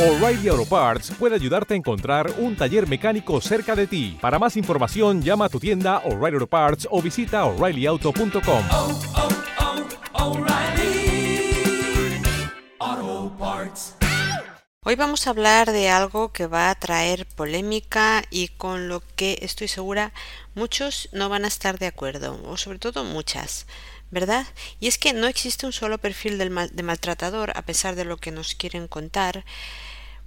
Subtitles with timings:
[0.00, 4.16] O'Reilly Auto Parts puede ayudarte a encontrar un taller mecánico cerca de ti.
[4.18, 8.64] Para más información, llama a tu tienda O'Reilly Auto Parts o visita oreillyauto.com.
[8.70, 9.00] oh,
[12.80, 13.94] oh, Parts.
[14.82, 19.40] Hoy vamos a hablar de algo que va a traer polémica y con lo que
[19.42, 20.14] estoy segura
[20.54, 23.66] muchos no van a estar de acuerdo, o sobre todo muchas,
[24.10, 24.46] ¿verdad?
[24.80, 28.30] Y es que no existe un solo perfil de maltratador, a pesar de lo que
[28.30, 29.44] nos quieren contar,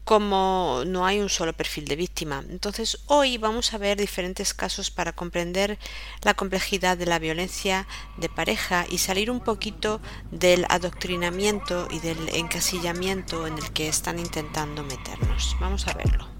[0.03, 2.43] como no hay un solo perfil de víctima.
[2.49, 5.77] Entonces, hoy vamos a ver diferentes casos para comprender
[6.21, 12.29] la complejidad de la violencia de pareja y salir un poquito del adoctrinamiento y del
[12.35, 15.55] encasillamiento en el que están intentando meternos.
[15.59, 16.32] Vamos a verlo.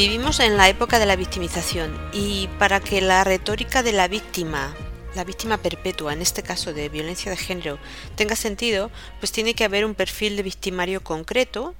[0.00, 4.74] Vivimos en la época de la victimización y para que la retórica de la víctima,
[5.14, 7.78] la víctima perpetua, en este caso de violencia de género,
[8.16, 11.74] tenga sentido, pues tiene que haber un perfil de victimario concreto,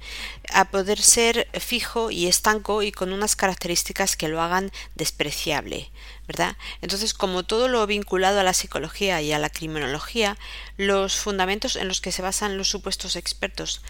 [0.53, 5.89] a poder ser fijo y estanco y con unas características que lo hagan despreciable,
[6.27, 6.57] ¿verdad?
[6.83, 10.37] Entonces, como todo lo vinculado a la psicología y a la criminología,
[10.77, 13.81] los fundamentos en los que se basan los supuestos expertos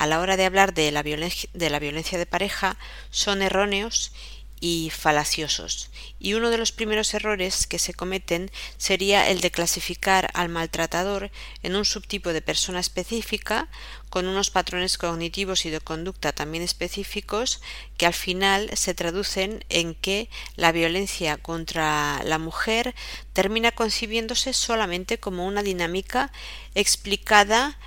[0.00, 2.78] a la hora de hablar de la, de la violencia de pareja
[3.10, 4.12] son erróneos
[4.58, 5.90] y falaciosos.
[6.18, 11.30] Y uno de los primeros errores que se cometen sería el de clasificar al maltratador
[11.62, 13.68] en un subtipo de persona específica
[14.08, 17.60] con unos patrones cognitivos y de conducta también específicos
[17.98, 22.94] que al final se traducen en que la violencia contra la mujer
[23.34, 26.32] termina concibiéndose solamente como una dinámica
[26.74, 27.78] explicada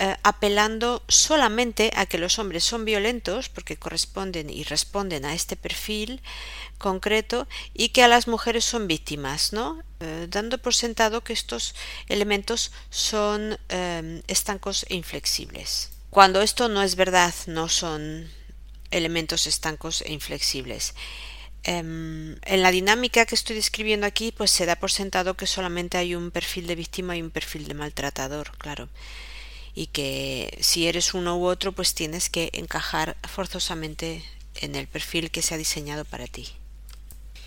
[0.00, 5.56] eh, apelando solamente a que los hombres son violentos porque corresponden y responden a este
[5.56, 6.22] perfil
[6.78, 9.82] concreto y que a las mujeres son víctimas, ¿no?
[9.98, 11.74] Eh, dando por sentado que estos
[12.08, 15.90] elementos son eh, estancos e inflexibles.
[16.10, 18.30] Cuando esto no es verdad, no son
[18.92, 20.94] elementos estancos e inflexibles.
[21.64, 25.98] Em, en la dinámica que estoy describiendo aquí, pues se da por sentado que solamente
[25.98, 28.88] hay un perfil de víctima y un perfil de maltratador, claro
[29.74, 34.24] y que si eres uno u otro pues tienes que encajar forzosamente
[34.56, 36.48] en el perfil que se ha diseñado para ti.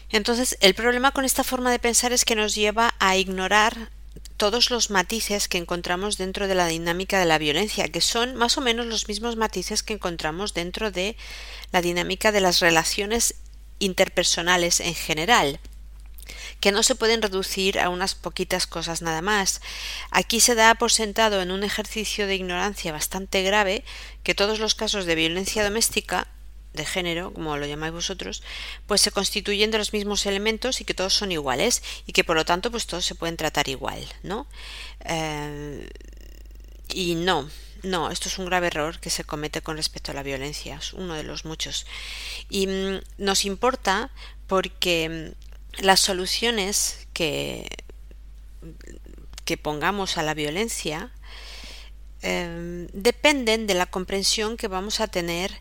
[0.09, 3.89] Entonces el problema con esta forma de pensar es que nos lleva a ignorar
[4.37, 8.57] todos los matices que encontramos dentro de la dinámica de la violencia, que son más
[8.57, 11.15] o menos los mismos matices que encontramos dentro de
[11.71, 13.35] la dinámica de las relaciones
[13.79, 15.59] interpersonales en general
[16.61, 19.61] que no se pueden reducir a unas poquitas cosas nada más.
[20.11, 23.83] Aquí se da por sentado en un ejercicio de ignorancia bastante grave
[24.23, 26.27] que todos los casos de violencia doméstica
[26.73, 28.43] de género, como lo llamáis vosotros,
[28.87, 32.37] pues se constituyen de los mismos elementos y que todos son iguales y que por
[32.37, 34.47] lo tanto pues todos se pueden tratar igual, ¿no?
[35.03, 35.89] Eh,
[36.93, 37.49] y no,
[37.83, 40.93] no, esto es un grave error que se comete con respecto a la violencia, es
[40.93, 41.85] uno de los muchos.
[42.49, 44.11] Y mm, nos importa
[44.47, 45.33] porque
[45.79, 47.67] las soluciones que,
[49.45, 51.11] que pongamos a la violencia
[52.21, 55.51] eh, dependen de la comprensión que vamos a tener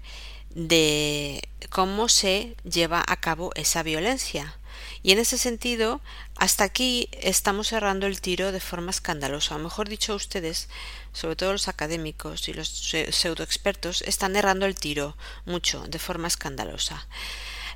[0.50, 4.56] de cómo se lleva a cabo esa violencia.
[5.02, 6.00] Y en ese sentido,
[6.36, 9.56] hasta aquí estamos cerrando el tiro de forma escandalosa.
[9.56, 10.68] O mejor dicho, ustedes,
[11.12, 15.16] sobre todo los académicos y los pseudoexpertos, están errando el tiro
[15.46, 17.06] mucho, de forma escandalosa.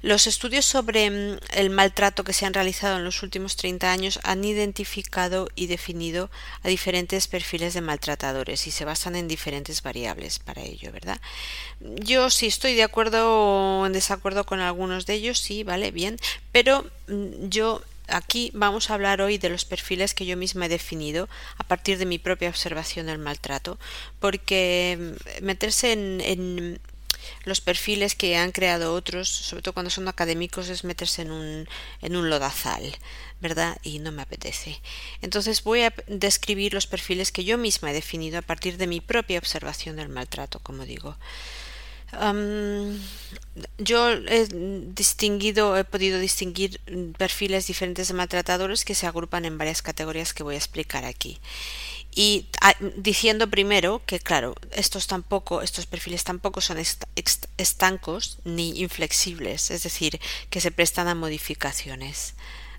[0.04, 4.20] Los estudios sobre mm, el maltrato que se han realizado en los últimos 30 años
[4.22, 6.30] han identificado y definido
[6.62, 11.22] a diferentes perfiles de maltratadores y se basan en diferentes variables para ello, ¿verdad?
[11.80, 16.18] Yo sí estoy de acuerdo o en desacuerdo con algunos de ellos, sí, vale, bien,
[16.52, 20.68] pero mm, yo aquí vamos a hablar hoy de los perfiles que yo misma he
[20.68, 23.78] definido a partir de mi propia observación del maltrato,
[24.20, 24.98] porque
[25.40, 26.80] mm, meterse en, en
[27.44, 31.68] los perfiles que han creado otros, sobre todo cuando son académicos, es meterse en un,
[32.02, 32.96] en un lodazal,
[33.40, 33.76] ¿verdad?
[33.82, 34.80] Y no me apetece.
[35.22, 39.00] Entonces voy a describir los perfiles que yo misma he definido a partir de mi
[39.00, 41.16] propia observación del maltrato, como digo.
[43.78, 44.46] yo he
[44.94, 46.80] distinguido, he podido distinguir
[47.18, 51.40] perfiles diferentes de maltratadores que se agrupan en varias categorías que voy a explicar aquí
[52.14, 56.78] y ah, diciendo primero que claro estos tampoco estos perfiles tampoco son
[57.56, 60.20] estancos ni inflexibles es decir
[60.50, 62.34] que se prestan a modificaciones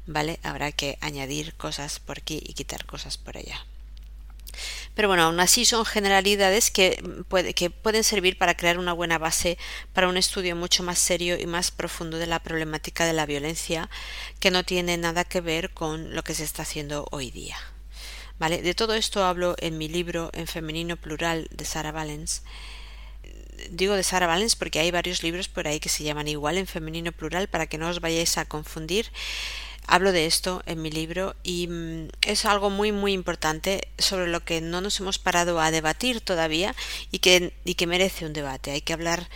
[0.07, 3.65] vale habrá que añadir cosas por aquí y quitar cosas por allá
[4.93, 7.03] pero bueno, aún así son generalidades que,
[7.55, 9.57] que pueden servir para crear una buena base
[9.93, 13.89] para un estudio mucho más serio y más profundo de la problemática de la violencia
[14.39, 17.57] que no tiene nada que ver con lo que se está haciendo hoy día.
[18.37, 18.61] ¿Vale?
[18.61, 22.43] De todo esto hablo en mi libro en femenino plural de Sarah Valens.
[23.69, 26.67] Digo de Sarah Valens porque hay varios libros por ahí que se llaman igual en
[26.67, 29.09] femenino plural para que no os vayáis a confundir.
[29.87, 34.43] Hablo de esto en mi libro y mm, es algo muy muy importante sobre lo
[34.43, 36.75] que no nos hemos parado a debatir todavía
[37.11, 38.71] y que, y que merece un debate.
[38.71, 39.29] Hay que hablar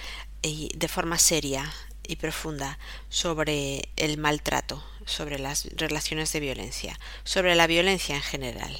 [0.43, 1.71] eh, de forma seria
[2.07, 2.79] y profunda
[3.09, 8.77] sobre el maltrato, sobre las relaciones de violencia, sobre la violencia en general.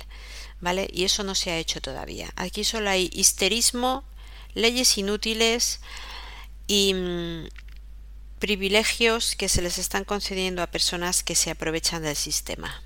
[0.61, 0.89] ¿Vale?
[0.91, 2.29] Y eso no se ha hecho todavía.
[2.35, 4.03] Aquí solo hay histerismo,
[4.53, 5.79] leyes inútiles
[6.67, 7.47] y mm,
[8.39, 12.81] privilegios que se les están concediendo a personas que se aprovechan del sistema.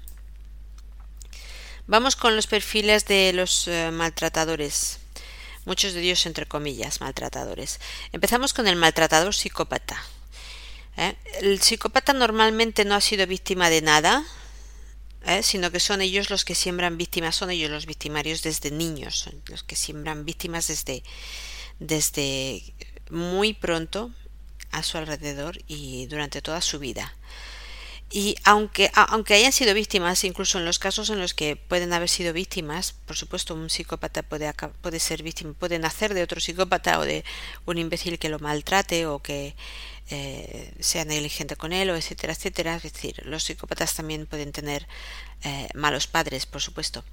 [1.85, 4.99] Vamos con los perfiles de los eh, maltratadores,
[5.65, 7.79] muchos de ellos entre comillas maltratadores.
[8.11, 10.01] Empezamos con el maltratador psicópata.
[10.97, 11.15] ¿Eh?
[11.41, 14.25] El psicópata normalmente no ha sido víctima de nada,
[15.25, 15.43] ¿eh?
[15.43, 19.63] sino que son ellos los que siembran víctimas, son ellos los victimarios desde niños, los
[19.63, 21.03] que siembran víctimas desde,
[21.79, 22.61] desde
[23.09, 24.11] muy pronto
[24.71, 27.15] a su alrededor y durante toda su vida.
[28.15, 32.09] Y aunque, aunque hayan sido víctimas, incluso en los casos en los que pueden haber
[32.09, 36.99] sido víctimas, por supuesto un psicópata puede, puede ser víctima, puede nacer de otro psicópata
[36.99, 37.23] o de
[37.65, 39.55] un imbécil que lo maltrate o que
[40.09, 42.75] eh, sea negligente con él o etcétera, etcétera.
[42.75, 44.87] Es decir, los psicópatas también pueden tener
[45.43, 47.03] eh, malos padres, por supuesto.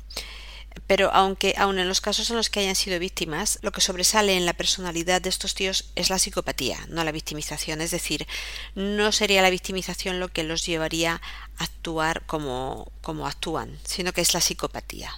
[0.86, 4.36] Pero aunque aun en los casos en los que hayan sido víctimas, lo que sobresale
[4.36, 7.80] en la personalidad de estos tíos es la psicopatía, no la victimización.
[7.80, 8.26] Es decir,
[8.74, 11.20] no sería la victimización lo que los llevaría
[11.58, 15.12] a actuar como, como actúan, sino que es la psicopatía.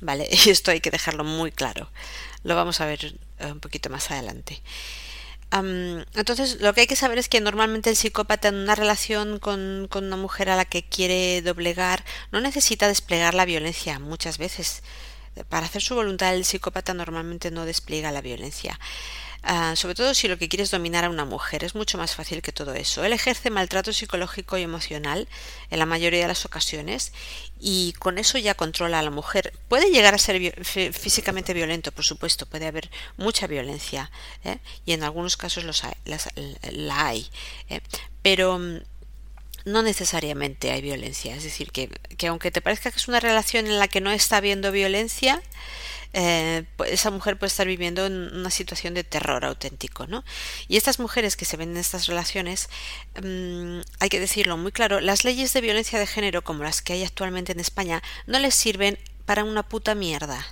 [0.00, 0.28] ¿Vale?
[0.46, 1.90] Y esto hay que dejarlo muy claro.
[2.44, 4.62] Lo vamos a ver eh, un poquito más adelante
[5.50, 9.86] entonces, lo que hay que saber es que normalmente el psicópata en una relación con,
[9.90, 14.82] con, una mujer a la que quiere doblegar no necesita desplegar la violencia muchas veces.
[15.48, 18.78] Para hacer su voluntad el psicópata normalmente no despliega la violencia.
[19.42, 21.62] Ah, sobre todo si lo que quiere es dominar a una mujer.
[21.62, 23.04] Es mucho más fácil que todo eso.
[23.04, 25.28] Él ejerce maltrato psicológico y emocional
[25.70, 27.12] en la mayoría de las ocasiones
[27.60, 29.52] y con eso ya controla a la mujer.
[29.68, 34.10] Puede llegar a ser físicamente violento, por supuesto, puede haber mucha violencia
[34.44, 34.58] ¿eh?
[34.84, 35.82] y en algunos casos los
[36.72, 37.30] la hay.
[37.68, 37.80] ¿eh?
[38.22, 38.78] Pero mm,
[39.66, 41.36] no necesariamente hay violencia.
[41.36, 44.10] Es decir, que, que aunque te parezca que es una relación en la que no
[44.10, 45.40] está habiendo violencia,
[46.14, 50.24] eh, esa mujer puede estar viviendo en una situación de terror auténtico, ¿no?
[50.66, 52.68] Y estas mujeres que se ven en estas relaciones,
[53.22, 56.94] mm, hay que decirlo muy claro, las leyes de violencia de género como las que
[56.94, 60.46] hay actualmente en España no les sirven para una puta mierda.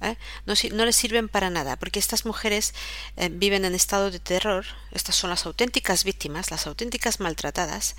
[0.00, 0.16] ¿eh?
[0.46, 2.74] No, les sirven para nada, porque estas mujeres
[3.16, 7.96] eh, viven en estado de terror, estas son las auténticas víctimas, las auténticas maltratadas,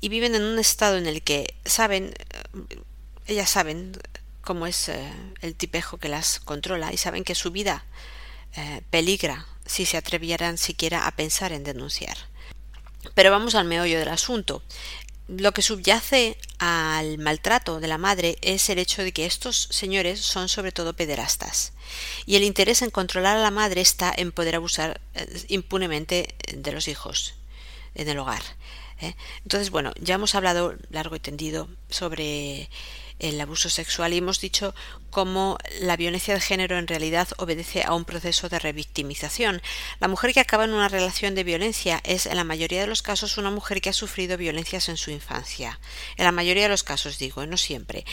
[0.00, 2.14] y viven en un estado en el que saben,
[3.26, 3.92] ellas saben
[4.50, 7.84] como es eh, el tipejo que las controla y saben que su vida
[8.56, 12.16] eh, peligra si se atrevieran siquiera a pensar en denunciar.
[13.14, 14.64] Pero vamos al meollo del asunto.
[15.28, 20.18] Lo que subyace al maltrato de la madre es el hecho de que estos señores
[20.18, 21.72] son sobre todo pederastas
[22.26, 26.72] y el interés en controlar a la madre está en poder abusar eh, impunemente de
[26.72, 27.34] los hijos
[27.94, 28.42] en el hogar.
[29.44, 32.68] Entonces, bueno, ya hemos hablado largo y tendido sobre
[33.20, 34.12] el abuso sexual.
[34.12, 34.74] Y hemos dicho
[35.10, 39.60] cómo la violencia de género en realidad obedece a un proceso de revictimización.
[39.98, 43.02] La mujer que acaba en una relación de violencia es en la mayoría de los
[43.02, 45.80] casos una mujer que ha sufrido violencias en su infancia.
[46.16, 48.04] En la mayoría de los casos digo, no siempre.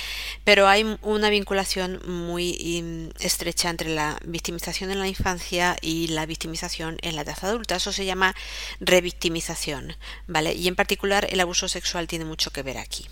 [0.44, 6.26] Pero hay una vinculación muy mm, estrecha entre la victimización en la infancia y la
[6.26, 7.76] victimización en la edad adulta.
[7.76, 8.36] Eso se llama
[8.80, 9.96] revictimización,
[10.28, 10.54] ¿vale?
[10.54, 13.08] Y en particular el abuso sexual tiene mucho que ver aquí.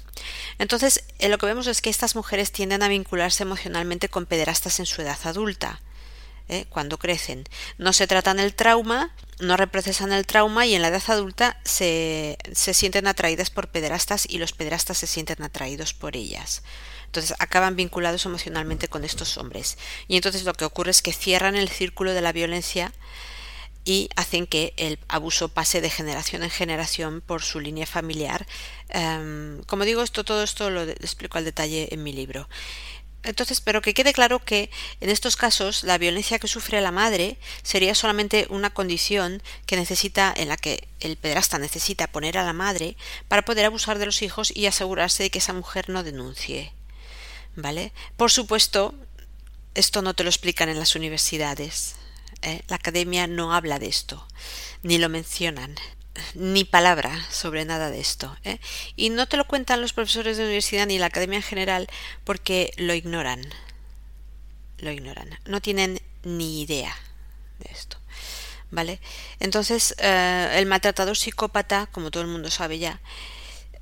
[0.57, 3.74] Entonces, lo que vemos es que estas mujeres tienden a vincularse emocionalmente
[4.09, 5.81] con pederastas en su edad adulta.
[6.49, 6.65] ¿eh?
[6.69, 7.43] cuando crecen.
[7.77, 12.37] No se tratan el trauma, no reprocesan el trauma y en la edad adulta se,
[12.53, 16.63] se sienten atraídas por pederastas y los pederastas se sienten atraídos por ellas.
[17.05, 19.77] Entonces acaban vinculados emocionalmente con estos hombres.
[20.07, 22.91] Y entonces lo que ocurre es que cierran el círculo de la violencia
[23.85, 28.47] y hacen que el abuso pase de generación en generación por su línea familiar.
[28.89, 32.49] Em, como digo, esto, todo esto lo explico al detalle en mi libro.
[33.25, 34.69] Entonces, pero que quede claro que
[35.01, 40.33] en estos casos la violencia que sufre la madre sería solamente una condición que necesita,
[40.35, 42.95] en la que el pedrasta necesita poner a la madre
[43.27, 46.71] para poder abusar de los hijos y asegurarse de que esa mujer no denuncie.
[47.55, 47.93] ¿Vale?
[48.15, 48.93] Por supuesto,
[49.73, 51.95] esto no te lo explican en las universidades.
[52.41, 52.61] ¿eh?
[52.67, 54.27] La academia no habla de esto,
[54.83, 55.75] ni lo mencionan
[56.33, 58.35] ni palabra sobre nada de esto.
[58.43, 58.59] ¿eh?
[58.95, 61.87] Y no te lo cuentan los profesores de universidad ni la academia en general
[62.23, 63.41] porque lo ignoran.
[64.77, 65.29] Lo ignoran.
[65.45, 66.95] No tienen ni idea
[67.59, 67.97] de esto.
[68.71, 68.99] ¿Vale?
[69.39, 72.99] Entonces, eh, el maltratador psicópata, como todo el mundo sabe ya,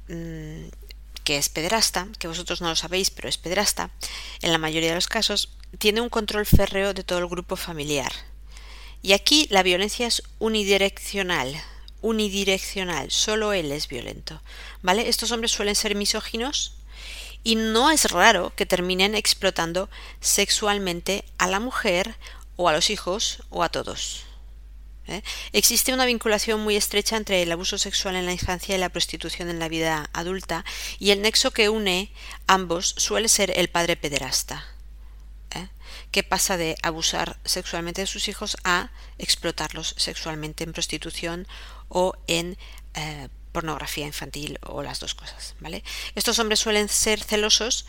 [0.10, 0.68] mm,
[1.24, 3.92] que es pederasta, que vosotros no lo sabéis, pero es pederasta,
[4.42, 8.12] en la mayoría de los casos, tiene un control férreo de todo el grupo familiar.
[9.02, 11.62] Y aquí la violencia es unidireccional,
[12.04, 14.44] unidireccional, solo él es violento.
[14.84, 15.10] ¿Vale?
[15.10, 16.76] Estos hombres suelen ser misóginos
[17.44, 22.16] y no es raro que terminen explotando sexualmente a la mujer
[22.58, 24.26] o a los hijos o a todos.
[25.08, 25.24] ¿eh?
[25.54, 29.50] Existe una vinculación muy estrecha entre el abuso sexual en la infancia y la prostitución
[29.50, 30.66] en la vida adulta
[31.00, 32.12] y el nexo que une
[32.48, 34.74] ambos suele ser el padre pederasta
[36.14, 41.48] que pasa de abusar sexualmente de sus hijos a explotarlos sexualmente en prostitución
[41.94, 42.58] o en
[42.96, 45.84] eh, pornografía infantil o las dos cosas, ¿vale?
[46.16, 47.86] Estos hombres suelen ser celosos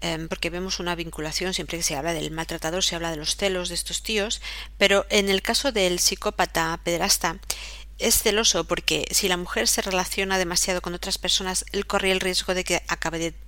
[0.00, 3.36] em, porque vemos una vinculación, siempre que se habla del maltratador se habla de los
[3.36, 4.42] celos de estos tíos,
[4.76, 7.38] pero en el caso del psicópata pederasta
[7.98, 12.20] es celoso porque si la mujer se relaciona demasiado con otras personas, él corre el
[12.20, 12.82] riesgo de que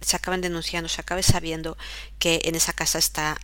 [0.00, 1.76] se acaben denunciando, se acabe sabiendo
[2.18, 3.38] que en esa casa está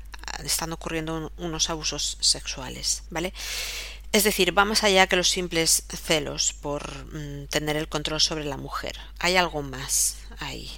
[0.44, 3.32] están ocurriendo unos abusos sexuales, ¿vale?
[4.12, 8.44] Es decir, va más allá que los simples celos por mm, tener el control sobre
[8.44, 8.98] la mujer.
[9.18, 10.70] Hay algo más ahí.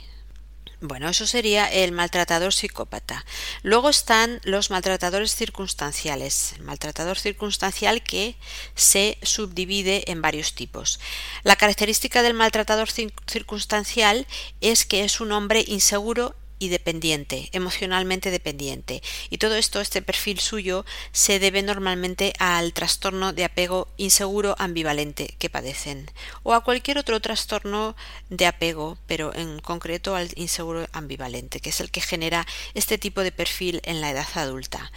[0.82, 3.26] Bueno, eso sería el maltratador psicópata.
[3.62, 6.54] Luego están los maltratadores circunstanciales.
[6.54, 8.36] El maltratador circunstancial que
[8.74, 10.98] se subdivide en varios tipos.
[11.42, 14.26] La característica del maltratador circunstancial
[14.62, 19.02] es que es un hombre inseguro y dependiente, emocionalmente dependiente.
[19.30, 25.34] Y todo esto, este perfil suyo, se debe normalmente al trastorno de apego inseguro ambivalente
[25.38, 26.08] que padecen,
[26.44, 27.96] o a cualquier otro trastorno
[28.28, 33.22] de apego, pero en concreto al inseguro ambivalente, que es el que genera este tipo
[33.22, 34.92] de perfil en la edad adulta.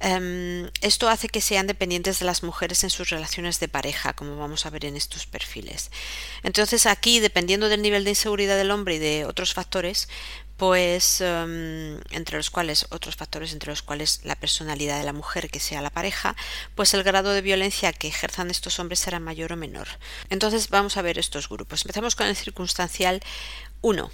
[0.00, 4.36] Em, esto hace que sean dependientes de las mujeres en sus relaciones de pareja, como
[4.36, 5.90] vamos a ver en estos perfiles.
[6.42, 10.08] Entonces aquí, dependiendo del nivel de inseguridad del hombre y de otros factores,
[10.62, 15.50] pues em, entre los cuales otros factores entre los cuales la personalidad de la mujer
[15.50, 16.36] que sea la pareja
[16.76, 19.88] pues el grado de violencia que ejerzan estos hombres será mayor o menor
[20.30, 23.20] entonces vamos a ver estos grupos empezamos con el circunstancial
[23.80, 24.08] 1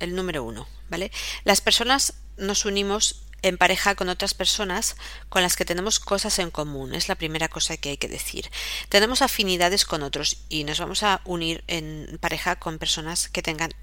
[0.00, 1.12] el número 1 vale
[1.44, 4.96] las personas nos unimos en pareja con otras personas
[5.28, 6.94] con las que tenemos cosas en común.
[6.94, 8.48] Es la primera cosa que hay que decir.
[8.88, 13.74] Tenemos afinidades con otros y nos vamos a unir en pareja con personas que tengan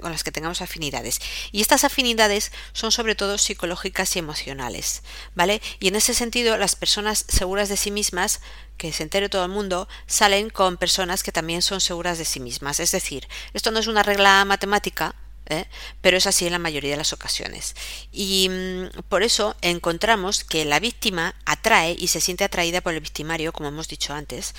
[0.00, 1.20] con las que tengamos afinidades.
[1.52, 5.02] Y estas afinidades son sobre todo psicológicas y emocionales,
[5.34, 5.60] ¿vale?
[5.78, 8.40] Y en ese sentido, las personas seguras de sí mismas,
[8.76, 12.40] que se entere todo el mundo, salen con personas que también son seguras de sí
[12.40, 12.80] mismas.
[12.80, 15.14] Es decir, esto no es una regla matemática,
[15.50, 15.66] ¿eh?
[16.00, 17.74] pero es así en la mayoría de las ocasiones.
[18.10, 23.00] Y mm, por eso encontramos que la víctima atrae y se siente atraída por el
[23.00, 24.54] victimario, como hemos dicho antes,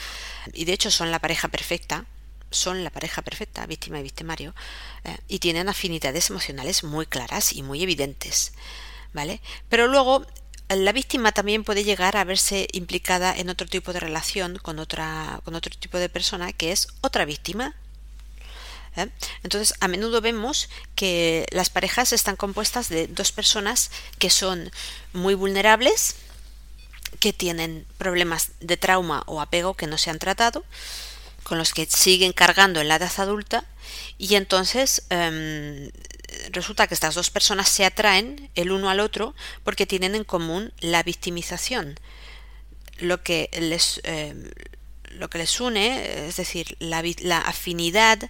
[0.53, 2.05] y de hecho son la pareja perfecta,
[2.51, 4.53] son la pareja perfecta, víctima y victimario,
[5.03, 8.53] eh, y tienen afinidades emocionales muy claras y muy evidentes.
[9.13, 9.41] ¿Vale?
[9.67, 10.25] Pero luego
[10.75, 15.41] la víctima también puede llegar a verse implicada en otro tipo de relación con otra
[15.43, 17.75] con otro tipo de persona que es otra víctima
[18.95, 19.09] ¿eh?
[19.43, 24.71] entonces a menudo vemos que las parejas están compuestas de dos personas que son
[25.13, 26.15] muy vulnerables
[27.19, 30.63] que tienen problemas de trauma o apego que no se han tratado
[31.51, 33.65] con los que siguen cargando en la edad adulta
[34.17, 35.91] y entonces em,
[36.51, 40.71] resulta que estas dos personas se atraen el uno al otro porque tienen en común
[40.79, 41.99] la victimización.
[42.99, 44.49] Lo que les, em,
[45.09, 48.29] lo que les une, es decir, la, la afinidad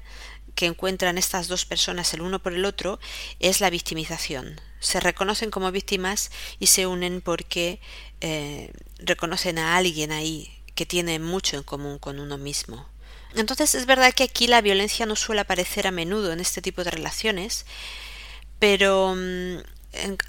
[0.55, 2.99] que encuentran estas dos personas el uno por el otro
[3.39, 4.59] es la victimización.
[4.79, 7.81] Se reconocen como víctimas y se unen porque
[8.19, 12.89] eh, reconocen a alguien ahí que tiene mucho en común con uno mismo.
[13.35, 16.83] Entonces es verdad que aquí la violencia no suele aparecer a menudo en este tipo
[16.83, 17.65] de relaciones,
[18.59, 19.57] pero mm,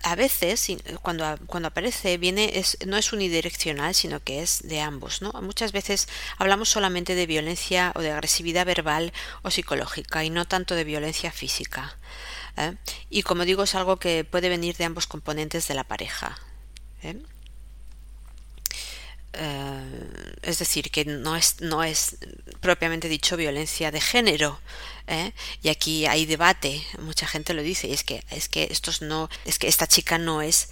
[0.02, 0.66] a veces
[1.02, 5.70] cuando, cuando aparece viene es, no es unidireccional sino que es de ambos no muchas
[5.70, 10.82] veces hablamos solamente de violencia o de agresividad verbal o psicológica y no tanto de
[10.82, 11.96] violencia física
[12.56, 12.74] ¿eh?
[13.08, 16.38] y como digo es algo que puede venir de ambos componentes de la pareja
[17.02, 17.22] ¿eh?
[19.34, 22.16] Eh, es decir, que no es, no es
[22.60, 24.60] propiamente dicho violencia de género.
[25.06, 25.32] ¿eh?
[25.62, 29.28] Y aquí hay debate, mucha gente lo dice, y es que, es que estos no,
[29.44, 30.68] es que esta chica no es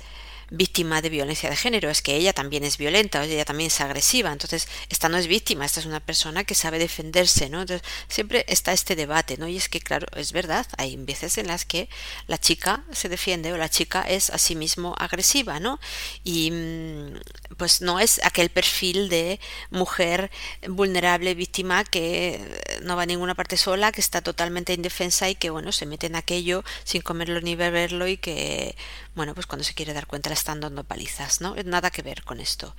[0.51, 4.33] víctima de violencia de género, es que ella también es violenta, ella también es agresiva,
[4.33, 7.63] entonces esta no es víctima, esta es una persona que sabe defenderse, ¿no?
[7.63, 9.47] Entonces siempre está este debate, ¿no?
[9.47, 11.89] Y es que claro, es verdad, hay veces en las que
[12.27, 15.79] la chica se defiende o la chica es a sí mismo agresiva, ¿no?
[16.25, 17.21] Y mm,
[17.57, 19.41] pues no es aquel perfil de
[19.71, 20.31] mujer
[20.69, 22.41] vulnerable, víctima que
[22.83, 26.07] no va a ninguna parte sola, que está totalmente indefensa y que bueno, se mete
[26.07, 28.77] en aquello sin comerlo ni beberlo y que
[29.15, 31.55] bueno, pues cuando se quiere dar cuenta le están dando palizas, ¿no?
[31.65, 32.75] Nada que ver con esto.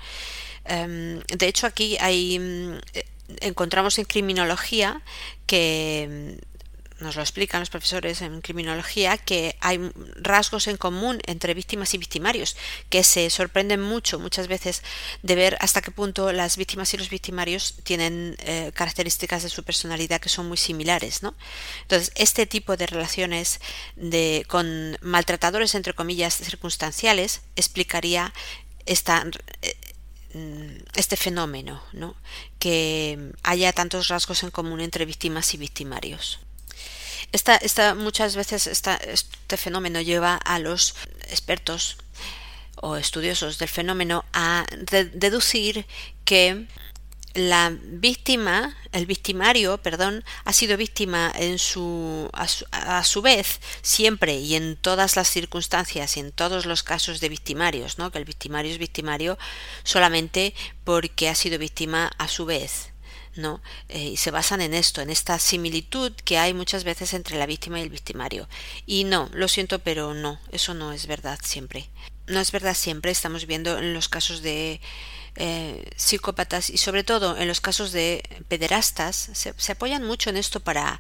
[0.65, 3.05] Em, de hecho, aquí hay mm, eh,
[3.41, 5.01] encontramos en criminología
[5.45, 6.37] que
[7.01, 9.79] nos lo explican los profesores en criminología, que hay
[10.15, 12.55] rasgos en común entre víctimas y victimarios,
[12.89, 14.83] que se sorprenden mucho muchas veces
[15.23, 19.63] de ver hasta qué punto las víctimas y los victimarios tienen eh, características de su
[19.63, 21.23] personalidad que son muy similares.
[21.23, 21.35] ¿no?
[21.81, 23.59] Entonces, este tipo de relaciones
[23.95, 28.33] de, con maltratadores, entre comillas, circunstanciales, explicaría
[28.85, 28.95] eh,
[30.95, 32.15] este fenómeno, ¿no?
[32.59, 36.39] que haya tantos rasgos en común entre víctimas y victimarios.
[37.31, 40.95] Esta, esta, muchas veces este fenómeno lleva a los
[41.29, 41.97] expertos
[42.75, 44.65] o estudiosos del fenómeno a
[45.13, 45.85] deducir
[46.25, 46.67] que
[47.33, 53.61] la víctima, el victimario, perdón, ha sido víctima en su a, su, a, su, vez
[53.81, 58.11] siempre y en todas las circunstancias y en todos los casos de victimarios, ¿no?
[58.11, 59.37] Que el victimario es victimario
[59.83, 60.53] solamente
[60.83, 62.90] porque ha sido víctima a su vez.
[63.35, 63.61] ¿No?
[63.89, 67.45] Eh, y se basan en esto, en esta similitud que hay muchas veces entre la
[67.45, 68.47] víctima y el victimario.
[68.85, 71.89] Y no, lo siento, pero no, eso no es verdad siempre.
[72.27, 74.79] No es verdad siempre, estamos viendo en los casos de
[75.35, 80.35] eh, psicópatas y sobre todo en los casos de pederastas, se, se, apoyan mucho en
[80.35, 80.99] esto para,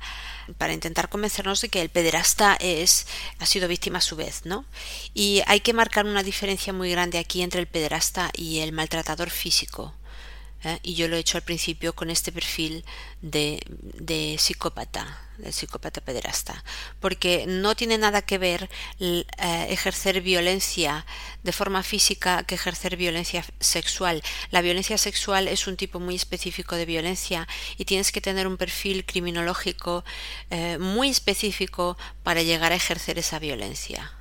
[0.57, 3.07] para intentar convencernos de que el pederasta es,
[3.39, 4.65] ha sido víctima a su vez, ¿no?
[5.13, 9.29] Y hay que marcar una diferencia muy grande aquí entre el pederasta y el maltratador
[9.29, 9.93] físico.
[10.63, 10.79] ¿Eh?
[10.83, 12.85] y yo lo he hecho al principio con este perfil
[13.21, 16.63] de, de psicópata, de psicópata pederasta,
[16.99, 18.69] porque no tiene nada que ver
[18.99, 19.25] eh,
[19.69, 21.05] ejercer violencia
[21.43, 24.21] de forma física que ejercer violencia sexual.
[24.51, 27.47] La violencia sexual es un tipo muy específico de violencia
[27.77, 30.03] y tienes que tener un perfil criminológico
[30.49, 34.11] eh, muy específico para llegar a ejercer esa violencia.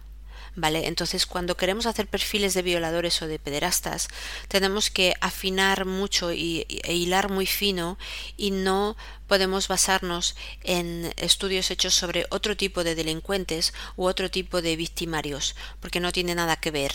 [0.56, 0.86] ¿Vale?
[0.86, 4.08] Entonces, cuando queremos hacer perfiles de violadores o de pederastas,
[4.48, 7.98] tenemos que afinar mucho y, e hilar muy fino
[8.36, 8.96] y no
[9.30, 15.54] podemos basarnos en estudios hechos sobre otro tipo de delincuentes u otro tipo de victimarios,
[15.78, 16.90] porque no tiene nada que ver.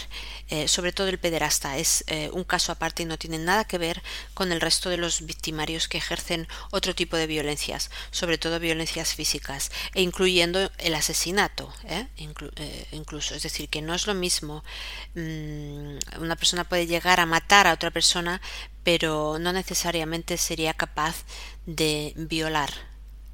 [0.50, 3.78] Eh, sobre todo el pederasta es eh, un caso aparte y no tiene nada que
[3.78, 8.60] ver con el resto de los victimarios que ejercen otro tipo de violencias, sobre todo
[8.60, 12.08] violencias físicas, e incluyendo el asesinato, ¿eh?
[12.18, 12.52] Inclu
[12.92, 13.34] incluso.
[13.34, 14.66] Es decir, que no es lo mismo.
[15.14, 18.42] Mm, una persona puede llegar a matar a otra persona,
[18.86, 21.26] pero no necesariamente sería capaz
[21.66, 22.70] de violar.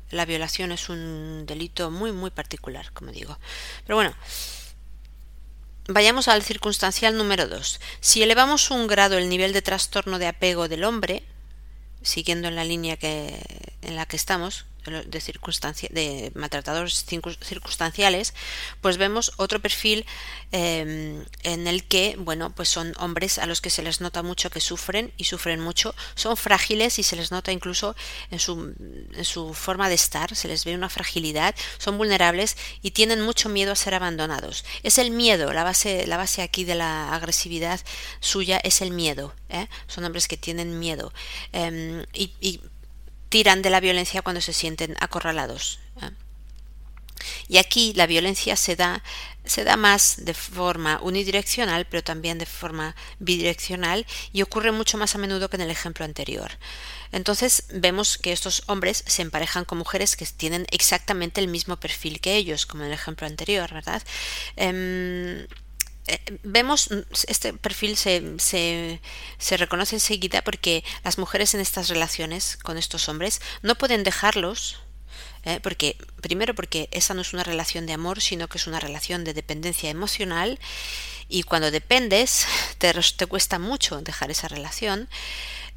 [0.10, 3.38] La violación es un delito muy muy particular, como digo.
[3.86, 4.16] Pero bueno,
[5.90, 7.82] vayamos al circunstancial número 2.
[8.00, 11.24] Si elevamos un grado el nivel de trastorno de apego del hombre,
[12.02, 13.38] siguiendo en la línea que,
[13.82, 18.34] en la que estamos, de, circunstancia, de maltratadores circunstanciales,
[18.82, 20.06] pues vemos otro perfil
[20.52, 24.50] eh, en el que, bueno, pues son hombres a los que se les nota mucho
[24.50, 27.96] que sufren y sufren mucho, son frágiles y se les nota incluso
[28.32, 28.74] en su,
[29.14, 33.50] en su forma de estar, se les ve una fragilidad, son vulnerables y tienen mucho
[33.50, 34.66] miedo a ser abandonados.
[34.84, 37.80] Es el miedo, la base, la base aquí de la agresividad
[38.20, 39.34] suya es el miedo.
[39.50, 39.68] ¿eh?
[39.88, 41.14] Son hombres que tienen miedo.
[42.14, 42.62] Y, y
[43.32, 45.80] tiran de la violencia cuando se sienten acorralados.
[46.02, 46.12] ¿eh?
[47.48, 49.02] Y aquí la violencia se da
[49.44, 55.16] se da más de forma unidireccional, pero también de forma bidireccional y ocurre mucho más
[55.16, 56.52] a menudo que en el ejemplo anterior.
[57.12, 62.22] Entonces vemos que estos hombres se emparejan con mujeres que tienen exactamente el mismo perfil
[62.22, 64.04] que ellos, como en el ejemplo anterior, ¿verdad?
[64.56, 65.48] Em,
[66.44, 66.90] vemos
[67.28, 69.00] este perfil se, se,
[69.38, 74.80] se, reconoce enseguida porque las mujeres en estas relaciones con estos hombres no pueden dejarlos
[75.44, 75.60] ¿eh?
[75.62, 79.24] porque primero porque esa no es una relación de amor, sino que es una relación
[79.24, 80.60] de dependencia emocional
[81.28, 82.46] y cuando dependes
[82.78, 85.08] te, te cuesta mucho dejar esa relación,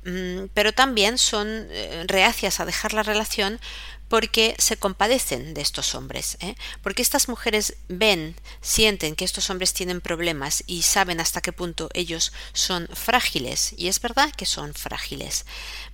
[0.04, 3.60] mm, pero también son eh, reacias a dejar la relación
[4.08, 6.54] porque se compadecen de estos hombres, ¿eh?
[6.82, 11.88] porque estas mujeres ven, sienten que estos hombres tienen problemas y saben hasta qué punto
[11.94, 15.46] ellos son frágiles, y es verdad que son frágiles.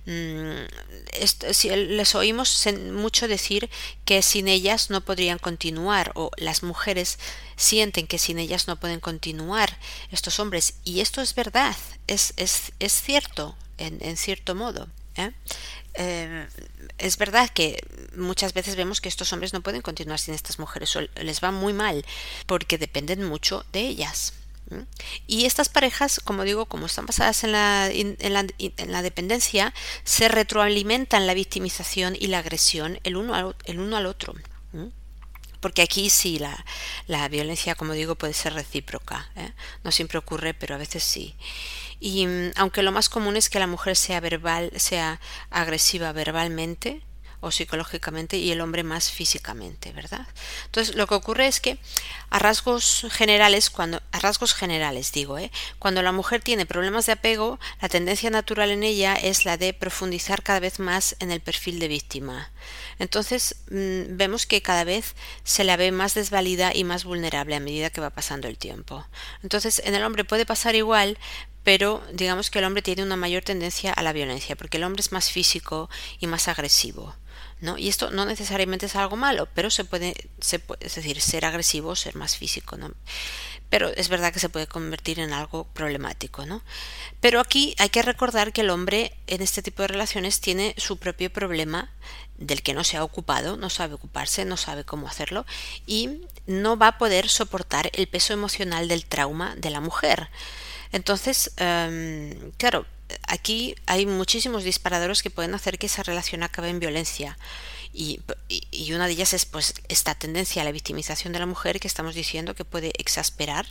[0.05, 0.65] Mm,
[1.51, 3.69] si les oímos mucho decir
[4.05, 7.17] que sin ellas no podrían continuar, o las mujeres
[7.55, 9.77] sienten que sin ellas no pueden continuar
[10.11, 14.87] estos hombres, y esto es verdad, es, es, es cierto, en, en cierto modo.
[15.21, 16.47] ¿Eh?
[16.97, 17.83] Es verdad que
[18.15, 21.51] muchas veces vemos que estos hombres no pueden continuar sin estas mujeres, o les va
[21.51, 22.05] muy mal,
[22.45, 24.33] porque dependen mucho de ellas.
[25.27, 29.73] Y estas parejas, como digo, como están basadas en la, en la, en la dependencia,
[30.03, 34.33] se retroalimentan la victimización y la agresión el uno al, otro.
[35.59, 36.65] Porque aquí sí la,
[37.07, 39.29] la, violencia, como digo, puede ser recíproca.
[39.35, 39.51] ¿eh?
[39.83, 41.35] No siempre ocurre, pero a veces sí.
[42.01, 47.03] Y mm, aunque lo más común es que la mujer sea verbal, sea agresiva verbalmente,
[47.41, 50.27] o psicológicamente y el hombre más físicamente, ¿verdad?
[50.65, 51.79] Entonces, lo que ocurre es que
[52.29, 55.51] a rasgos generales, cuando a rasgos generales digo, ¿eh?
[55.79, 59.73] cuando la mujer tiene problemas de apego, la tendencia natural en ella es la de
[59.73, 62.51] profundizar cada vez más en el perfil de víctima.
[62.99, 67.59] Entonces, mm, vemos que cada vez se la ve más desvalida y más vulnerable a
[67.59, 69.07] medida que va pasando el tiempo.
[69.41, 71.17] Entonces, en el hombre puede pasar igual,
[71.63, 75.01] pero digamos que el hombre tiene una mayor tendencia a la violencia, porque el hombre
[75.01, 77.15] es más físico y más agresivo.
[77.61, 77.77] ¿no?
[77.77, 80.15] Y esto no necesariamente es algo malo, pero se puede,
[80.79, 82.91] es decir, ser agresivo, ser más físico, ¿no?
[83.69, 86.63] Pero es verdad que se puede convertir en algo problemático, ¿no?
[87.19, 90.97] Pero aquí hay que recordar que el hombre en este tipo de relaciones tiene su
[90.97, 91.91] propio problema
[92.37, 95.45] del que no se ha ocupado, no sabe ocuparse, no sabe cómo hacerlo
[95.85, 100.29] y no va a poder soportar el peso emocional del trauma de la mujer.
[100.91, 102.85] Entonces, em, claro,
[103.27, 107.37] aquí hay muchísimos disparadores que pueden hacer que esa relación acabe en violencia.
[107.93, 111.79] Y, y, una de ellas es pues esta tendencia a la victimización de la mujer
[111.79, 113.65] que estamos diciendo que puede exasperar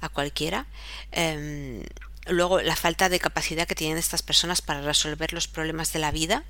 [0.00, 0.66] a cualquiera.
[1.12, 1.82] Em,
[2.26, 6.10] luego la falta de capacidad que tienen estas personas para resolver los problemas de la
[6.10, 6.44] vida,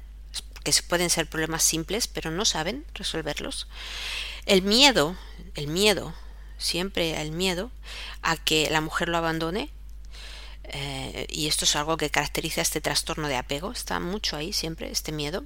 [0.65, 3.69] que pueden ser problemas simples, pero no saben resolverlos.
[4.47, 5.17] El miedo,
[5.55, 6.15] el miedo,
[6.57, 7.71] siempre el miedo
[8.23, 9.71] a que la mujer lo abandone
[10.65, 14.91] eh, y esto es algo que caracteriza este trastorno de apego, está mucho ahí siempre,
[14.91, 15.45] este miedo.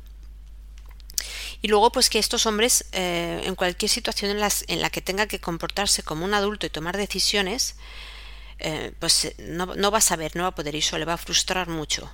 [1.63, 5.01] Y luego, pues que estos hombres, eh, en cualquier situación en, las, en, la que
[5.01, 7.77] tenga que comportarse como un adulto y tomar decisiones,
[8.59, 11.15] eh, pues no, no, va a saber, no va a poder y eso le va
[11.15, 12.11] a frustrar mucho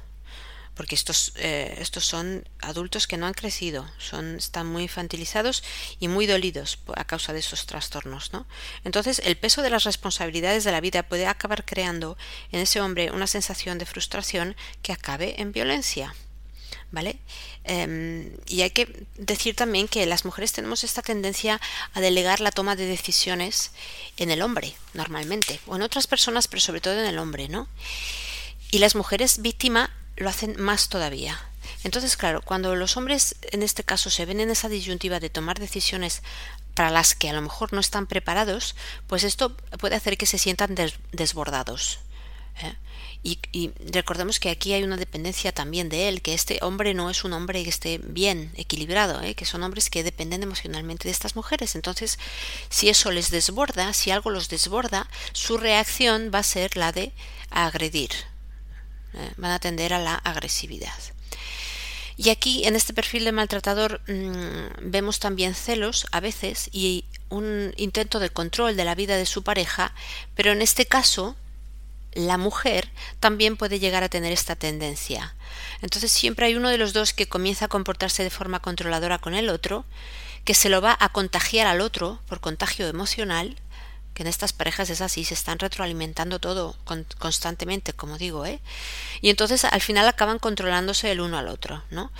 [0.75, 5.63] porque estos, eh, estos son adultos que no han crecido, son, están muy infantilizados
[6.01, 8.33] y muy dolidos a causa de esos trastornos.
[8.33, 8.47] ¿no?
[8.85, 12.17] Entonces, el peso de las responsabilidades de la vida puede acabar creando
[12.53, 16.15] en ese hombre una sensación de frustración que acabe en violencia.
[16.91, 17.19] ¿Vale?
[17.65, 21.59] Eh, y hay que decir también que las mujeres tenemos esta tendencia
[21.95, 23.73] a delegar la toma de decisiones
[24.19, 27.67] en el hombre, normalmente, o en otras personas, pero sobre todo en el hombre, ¿no?
[28.71, 31.41] Y las mujeres víctima lo hacen más todavía.
[31.85, 35.59] Entonces, claro, cuando los hombres en este caso se ven en esa disyuntiva de tomar
[35.59, 36.23] decisiones
[36.75, 38.75] para las que a lo mejor no están preparados,
[39.07, 40.75] pues esto puede hacer que se sientan
[41.13, 41.99] desbordados.
[42.63, 42.75] ¿eh?
[43.25, 47.23] Y, recordemos que aquí hay una dependencia también de él, que este hombre no es
[47.23, 49.37] un hombre que esté bien equilibrado, ¿eh?
[49.37, 51.77] que son hombres que dependen emocionalmente de estas mujeres.
[51.77, 52.19] Entonces,
[52.69, 57.13] si eso les desborda, si algo los desborda, su reacción va a ser la de
[57.51, 58.11] agredir,
[59.15, 60.99] eh, van a tender a la agresividad.
[62.17, 67.73] Y aquí, en este perfil de maltratador, mm, vemos también celos a veces y un
[67.77, 69.95] intento de control de la vida de su pareja,
[70.35, 71.37] pero en este caso,
[72.13, 75.35] la mujer también puede llegar a tener esta tendencia.
[75.81, 79.35] Entonces siempre hay uno de los dos que comienza a comportarse de forma controladora con
[79.35, 79.87] el otro,
[80.45, 83.57] que se lo va a contagiar al otro por contagio emocional,
[84.15, 86.77] que en estas parejas es así, se están retroalimentando todo
[87.19, 88.61] constantemente, como digo, ¿eh?
[89.21, 92.13] Y entonces al final acaban controlándose el uno al otro, ¿no?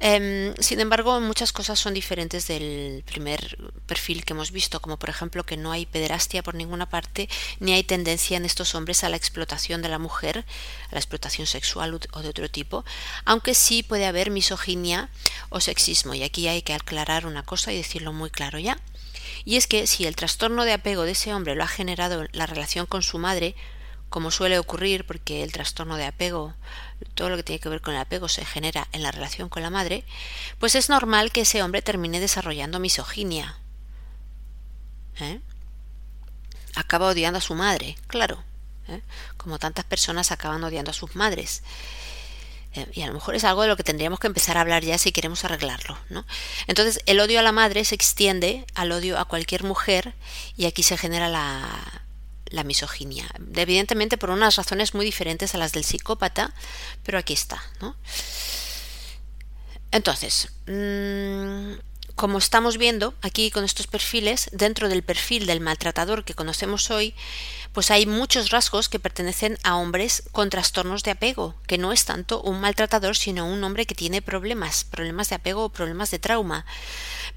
[0.00, 5.10] Em, sin embargo, muchas cosas son diferentes del primer perfil que hemos visto, como por
[5.10, 7.28] ejemplo que no hay pederastia por ninguna parte,
[7.60, 10.44] ni hay tendencia en estos hombres a la explotación de la mujer,
[10.90, 12.84] a la explotación sexual o de otro tipo,
[13.24, 15.08] aunque sí puede haber misoginia
[15.50, 16.14] o sexismo.
[16.14, 18.78] Y aquí hay que aclarar una cosa y decirlo muy claro ya.
[19.48, 22.44] Y es que si el trastorno de apego de ese hombre lo ha generado la
[22.44, 23.54] relación con su madre,
[24.10, 26.52] como suele ocurrir porque el trastorno de apego,
[27.14, 29.62] todo lo que tiene que ver con el apego se genera en la relación con
[29.62, 30.04] la madre,
[30.58, 33.58] pues es normal que ese hombre termine desarrollando misoginia.
[35.18, 35.40] ¿Eh?
[36.74, 38.44] Acaba odiando a su madre, claro,
[38.86, 39.00] ¿eh?
[39.38, 41.62] como tantas personas acaban odiando a sus madres.
[42.78, 44.84] Eh, y a lo mejor es algo de lo que tendríamos que empezar a hablar
[44.84, 46.24] ya si queremos arreglarlo, ¿no?
[46.66, 50.14] Entonces, el odio a la madre se extiende al odio a cualquier mujer
[50.56, 52.04] y aquí se genera la,
[52.46, 53.28] la misoginia.
[53.54, 56.54] Evidentemente por unas razones muy diferentes a las del psicópata,
[57.02, 57.96] pero aquí está, ¿no?
[59.90, 61.72] Entonces, mmm,
[62.18, 67.14] como estamos viendo aquí con estos perfiles, dentro del perfil del maltratador que conocemos hoy,
[67.72, 72.06] pues hay muchos rasgos que pertenecen a hombres con trastornos de apego, que no es
[72.06, 76.18] tanto un maltratador, sino un hombre que tiene problemas, problemas de apego o problemas de
[76.18, 76.66] trauma.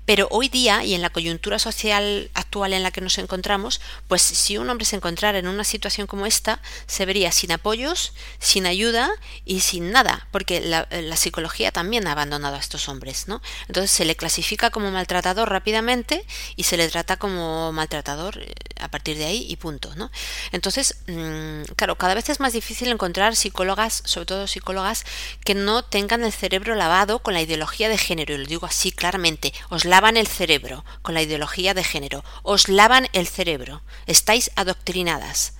[0.05, 4.21] Pero hoy día, y en la coyuntura social actual en la que nos encontramos, pues
[4.21, 8.65] si un hombre se encontrara en una situación como esta, se vería sin apoyos, sin
[8.65, 9.09] ayuda
[9.45, 13.41] y sin nada, porque la, la psicología también ha abandonado a estos hombres, ¿no?
[13.67, 18.89] Entonces se le clasifica como maltratador rápidamente y se le trata como maltratador eh, a
[18.89, 20.11] partir de ahí y punto, ¿no?
[20.51, 25.05] Entonces, mm, claro, cada vez es más difícil encontrar psicólogas, sobre todo psicólogas,
[25.45, 28.91] que no tengan el cerebro lavado con la ideología de género, y lo digo así
[28.91, 34.49] claramente, os lavan el cerebro con la ideología de género, os lavan el cerebro, estáis
[34.55, 35.53] adoctrinadas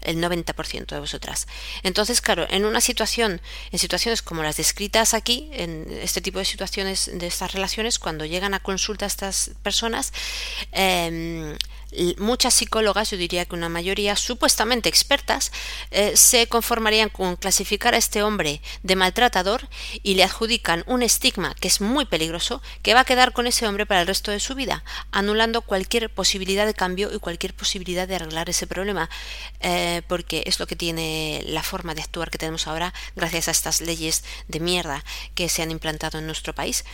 [0.00, 1.48] el 90% de vosotras.
[1.82, 3.40] Entonces, claro, en una situación,
[3.72, 8.24] en situaciones como las descritas aquí, en este tipo de situaciones de estas relaciones, cuando
[8.24, 10.12] llegan a consulta estas personas,
[10.70, 11.56] eh,
[12.18, 15.52] muchas psicólogas, yo diría que una mayoría supuestamente expertas,
[15.90, 19.68] eh, se conformarían con clasificar a este hombre de maltratador
[20.02, 23.66] y le adjudican un estigma que es muy peligroso, que va a quedar con ese
[23.66, 28.08] hombre para el resto de su vida, anulando cualquier posibilidad de cambio y cualquier posibilidad
[28.08, 29.08] de arreglar ese problema,
[29.60, 33.52] eh, porque es lo que tiene la forma de actuar que tenemos ahora gracias a
[33.52, 35.04] estas leyes de mierda
[35.34, 36.84] que se han implantado en nuestro país,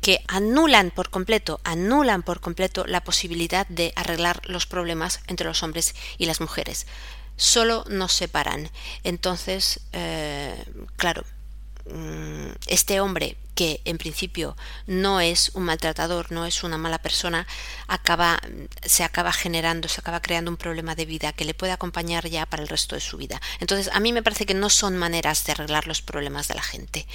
[0.00, 5.62] que anulan por completo, anulan por completo la posibilidad de arreglar los problemas entre los
[5.62, 6.86] hombres y las mujeres.
[7.36, 8.70] Solo nos separan.
[9.04, 10.64] Entonces, eh,
[10.96, 11.24] claro,
[11.86, 14.56] mm, este hombre que en principio
[14.86, 17.44] no es un maltratador, no es una mala persona,
[17.88, 18.40] acaba,
[18.84, 22.46] se acaba generando, se acaba creando un problema de vida que le puede acompañar ya
[22.46, 23.40] para el resto de su vida.
[23.58, 26.62] Entonces, a mí me parece que no son maneras de arreglar los problemas de la
[26.62, 27.06] gente.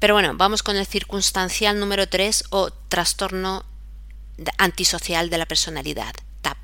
[0.00, 3.64] Pero bueno, vamos con el circunstancial número 3 o trastorno
[4.58, 6.58] antisocial de la personalidad, TAP.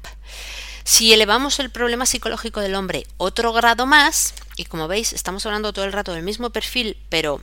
[0.84, 5.72] Si elevamos el problema psicológico del hombre otro grado más, y como veis estamos hablando
[5.72, 7.40] todo el rato del mismo perfil, pero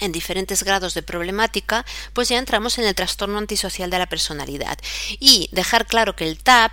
[0.00, 4.78] en diferentes grados de problemática, pues ya entramos en el trastorno antisocial de la personalidad.
[5.18, 6.72] Y dejar claro que el TAP,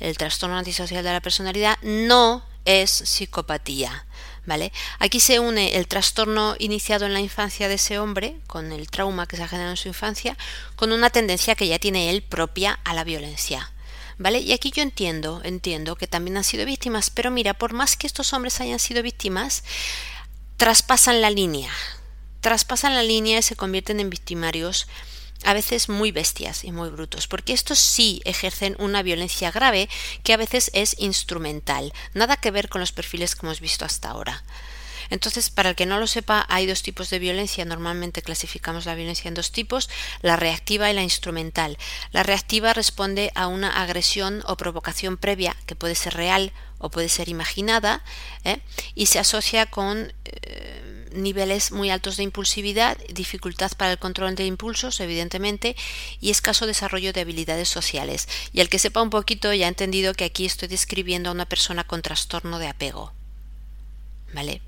[0.00, 4.06] el trastorno antisocial de la personalidad, no es psicopatía.
[4.48, 4.72] ¿Vale?
[4.98, 9.26] Aquí se une el trastorno iniciado en la infancia de ese hombre, con el trauma
[9.26, 10.38] que se ha generado en su infancia,
[10.74, 13.70] con una tendencia que ya tiene él propia a la violencia.
[14.16, 14.38] ¿Vale?
[14.38, 18.06] Y aquí yo entiendo, entiendo que también han sido víctimas, pero mira, por más que
[18.06, 19.64] estos hombres hayan sido víctimas,
[20.56, 21.70] traspasan la línea.
[22.40, 24.88] Traspasan la línea y se convierten en victimarios
[25.44, 29.88] a veces muy bestias y muy brutos, porque estos sí ejercen una violencia grave
[30.22, 34.10] que a veces es instrumental, nada que ver con los perfiles que hemos visto hasta
[34.10, 34.42] ahora.
[35.10, 37.64] Entonces, para el que no lo sepa, hay dos tipos de violencia.
[37.64, 39.88] Normalmente clasificamos la violencia en dos tipos,
[40.22, 41.78] la reactiva y la instrumental.
[42.12, 47.08] La reactiva responde a una agresión o provocación previa que puede ser real o puede
[47.08, 48.04] ser imaginada
[48.44, 48.60] ¿eh?
[48.94, 54.46] y se asocia con eh, niveles muy altos de impulsividad, dificultad para el control de
[54.46, 55.76] impulsos, evidentemente,
[56.20, 58.28] y escaso desarrollo de habilidades sociales.
[58.52, 61.46] Y el que sepa un poquito ya ha entendido que aquí estoy describiendo a una
[61.46, 63.12] persona con trastorno de apego.
[64.32, 64.60] ¿Vale?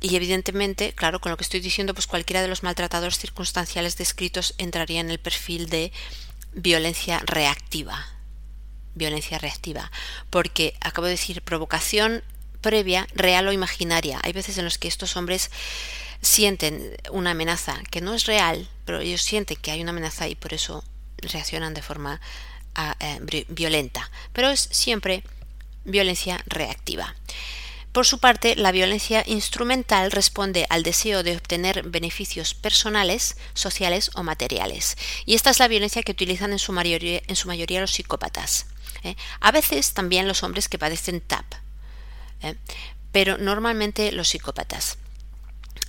[0.00, 4.54] Y evidentemente, claro, con lo que estoy diciendo, pues cualquiera de los maltratadores circunstanciales descritos
[4.58, 5.92] entraría en el perfil de
[6.52, 8.06] violencia reactiva.
[8.94, 9.90] Violencia reactiva.
[10.30, 12.22] Porque acabo de decir provocación
[12.60, 14.20] previa, real o imaginaria.
[14.22, 15.50] Hay veces en los que estos hombres
[16.22, 20.34] sienten una amenaza que no es real, pero ellos sienten que hay una amenaza y
[20.34, 20.84] por eso
[21.18, 22.20] reaccionan de forma
[23.00, 25.22] eh, violenta, pero es siempre
[25.84, 27.14] violencia reactiva.
[27.92, 34.22] Por su parte, la violencia instrumental responde al deseo de obtener beneficios personales, sociales o
[34.22, 34.98] materiales.
[35.24, 38.66] Y esta es la violencia que utilizan en su mayoría, en su mayoría los psicópatas.
[39.02, 39.16] ¿eh?
[39.40, 41.46] A veces también los hombres que padecen TAP,
[42.42, 42.56] ¿eh?
[43.12, 44.98] pero normalmente los psicópatas.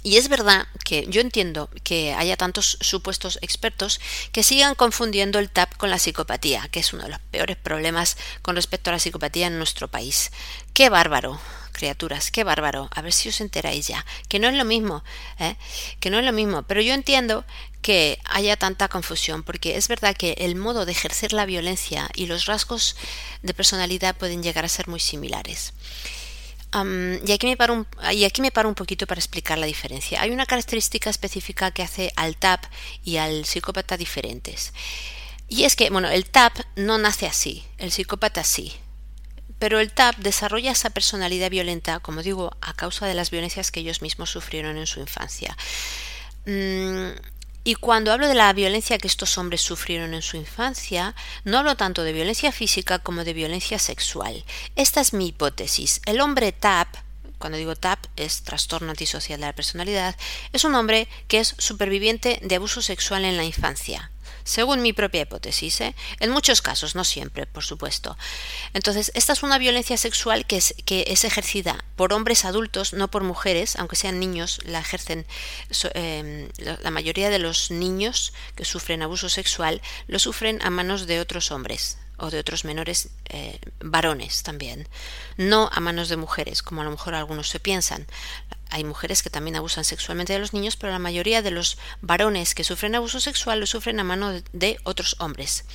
[0.03, 3.99] Y es verdad que yo entiendo que haya tantos supuestos expertos
[4.31, 8.15] que sigan confundiendo el TAP con la psicopatía, que es uno de los peores problemas
[8.41, 10.31] con respecto a la psicopatía en nuestro país.
[10.73, 11.39] ¡Qué bárbaro!
[11.73, 15.03] criaturas, qué bárbaro, a ver si os enteráis ya, que no es lo mismo,
[15.39, 15.57] ¿eh?
[15.99, 17.45] que no es lo mismo, pero yo entiendo
[17.83, 22.25] que haya tanta confusión, porque es verdad que el modo de ejercer la violencia y
[22.25, 22.95] los rasgos
[23.43, 25.73] de personalidad pueden llegar a ser muy similares
[26.73, 30.21] y, aquí me paro un, y aquí me paro un poquito para explicar la diferencia.
[30.21, 32.65] Hay una característica específica que hace al TAP
[33.03, 34.73] y al psicópata diferentes.
[35.47, 38.73] Y es que, bueno, el TAP no nace así, el psicópata sí.
[39.59, 43.79] Pero el TAP desarrolla esa personalidad violenta, como digo, a causa de las violencias que
[43.79, 45.57] ellos mismos sufrieron en su infancia.
[46.45, 47.09] Mm,
[47.67, 51.75] y cuando hablo de la violencia que estos hombres sufrieron en su infancia, no hablo
[51.75, 54.45] tanto de violencia física como de violencia sexual.
[54.77, 55.99] Esta es mi hipótesis.
[56.05, 56.87] El hombre TAP,
[57.37, 60.15] cuando digo TAP es trastorno antisocial de la personalidad,
[60.53, 64.11] es un hombre que es superviviente de abuso sexual en la infancia
[64.47, 65.95] según mi propia hipótesis, ¿eh?
[66.19, 68.17] en muchos casos, no siempre, por supuesto.
[68.73, 73.09] Entonces, esta es una violencia sexual que es, que es ejercida por hombres adultos, no
[73.09, 75.25] por mujeres, aunque sean niños, la ejercen
[75.93, 81.19] em, la mayoría de los niños que sufren abuso sexual lo sufren a manos de
[81.19, 84.87] otros hombres o de otros menores eh, varones también,
[85.37, 88.07] no a manos de mujeres, como a lo mejor algunos se piensan.
[88.69, 92.55] Hay mujeres que también abusan sexualmente de los niños, pero la mayoría de los varones
[92.55, 95.65] que sufren abuso sexual lo sufren a mano de otros hombres.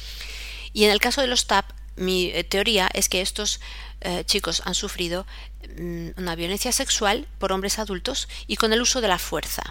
[0.73, 3.61] Y en el caso de los TAP, mi eh, teoría es que estos
[4.01, 5.27] eh, chicos han sufrido
[5.79, 9.63] mm, una violencia sexual por hombres adultos y con el uso de la fuerza.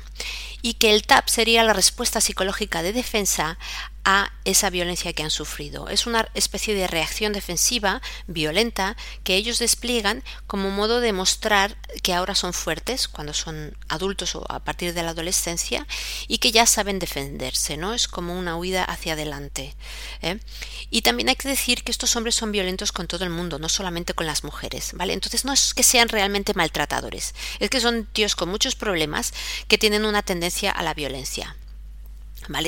[0.62, 3.58] Y que el TAP sería la respuesta psicológica de defensa
[4.04, 5.88] a esa violencia que han sufrido.
[5.88, 12.14] Es una especie de reacción defensiva violenta que ellos despliegan como modo de mostrar que
[12.14, 15.86] ahora son fuertes cuando son adultos o a partir de la adolescencia
[16.28, 17.94] y que ya saben defenderse, ¿no?
[17.94, 19.76] Es como una huida hacia adelante.
[20.22, 20.40] ¿eh?
[20.90, 23.70] Y también hay que decir que estos hombres son violentos con todo el mundo, no
[23.70, 25.14] solamente con las mujeres, ¿vale?
[25.14, 29.34] Entonces no es que sean realmente maltratadores, es que son tíos con muchos problemas
[29.68, 31.56] que tienen una tendencia a la violencia.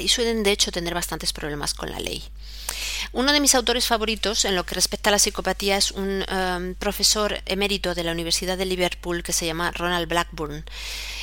[0.01, 2.23] Y suelen de hecho tener bastantes problemas con la ley.
[3.11, 6.73] Uno de mis autores favoritos en lo que respecta a la psicopatía es un um,
[6.75, 10.65] profesor emérito de la Universidad de Liverpool que se llama Ronald Blackburn.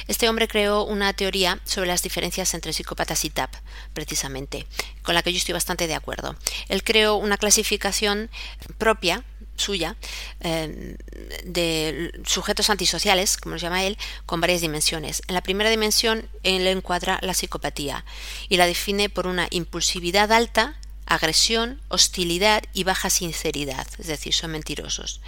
[0.07, 3.55] Este hombre creó una teoría sobre las diferencias entre psicópatas y TAP,
[3.95, 4.67] precisamente,
[5.03, 6.37] con la que yo estoy bastante de acuerdo.
[6.69, 8.31] Él creó una clasificación
[8.79, 9.25] propia
[9.61, 9.97] suya
[10.41, 10.97] em,
[11.45, 13.97] de sujetos antisociales, como los llama él,
[14.27, 15.23] con varias dimensiones.
[15.29, 18.05] En la primera dimensión él encuadra la psicopatía
[18.49, 24.53] y la define por una impulsividad alta, agresión, hostilidad y baja sinceridad, es decir, son
[24.53, 25.21] mentirosos.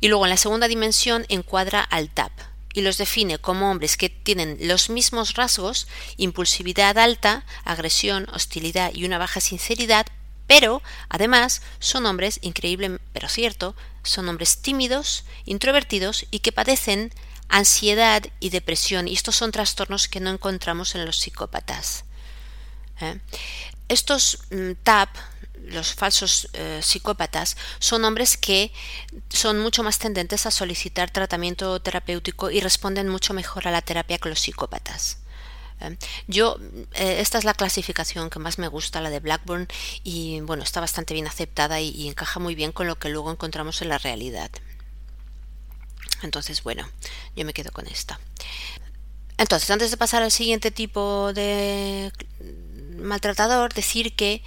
[0.00, 2.32] Y luego en la segunda dimensión encuadra al TAP
[2.74, 9.04] y los define como hombres que tienen los mismos rasgos, impulsividad alta, agresión, hostilidad y
[9.04, 10.06] una baja sinceridad,
[10.48, 17.12] pero, además, son hombres, increíble pero cierto, son hombres tímidos, introvertidos y que padecen
[17.48, 19.06] ansiedad y depresión.
[19.06, 22.04] Y estos son trastornos que no encontramos en los psicópatas.
[23.02, 23.20] ¿eh?
[23.88, 25.10] Estos mm, TAP,
[25.64, 28.72] los falsos eh, psicópatas, son hombres que
[29.28, 34.16] son mucho más tendentes a solicitar tratamiento terapéutico y responden mucho mejor a la terapia
[34.16, 35.17] que los psicópatas.
[35.80, 35.96] ¿Eh?
[36.26, 36.56] Yo,
[36.94, 39.68] eh, esta es la clasificación que más me gusta, la de Blackburn,
[40.02, 43.82] y bueno, está bastante bien aceptada y, encaja muy bien con lo que luego encontramos
[43.82, 44.50] en la realidad.
[46.22, 46.88] Entonces, bueno,
[47.36, 48.18] yo me quedo con esta.
[49.36, 52.12] Entonces, antes de pasar al siguiente tipo de
[52.96, 54.42] maltratador, decir que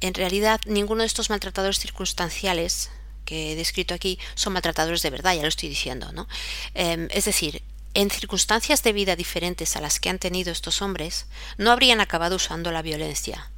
[0.00, 2.90] en realidad ninguno de estos maltratadores circunstanciales
[3.24, 6.26] que he descrito aquí son maltratadores de verdad, ya lo estoy diciendo, ¿no?
[6.74, 7.62] Em, es decir,
[7.94, 11.26] en circunstancias de vida diferentes a las que han tenido estos hombres,
[11.58, 13.50] no habrían acabado usando la violencia.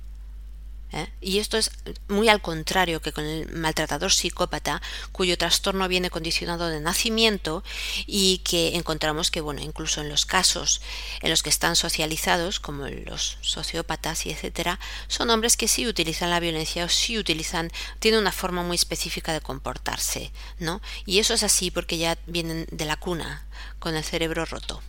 [0.95, 1.09] ¿Eh?
[1.21, 1.71] Y esto es
[2.09, 4.81] muy al contrario que con el maltratador psicópata,
[5.13, 7.65] cuyo trastorno viene condicionado de nacimiento
[8.07, 10.81] y que encontramos que, bueno, incluso en los casos
[11.21, 14.79] en los que están socializados, como los sociópatas y etcétera,
[15.09, 19.33] son hombres que sí utilizan la violencia o sí utilizan, tienen una forma muy específica
[19.33, 20.81] de comportarse, ¿no?
[21.07, 23.45] Y eso es así porque ya vienen de la cuna,
[23.79, 24.81] con el cerebro roto.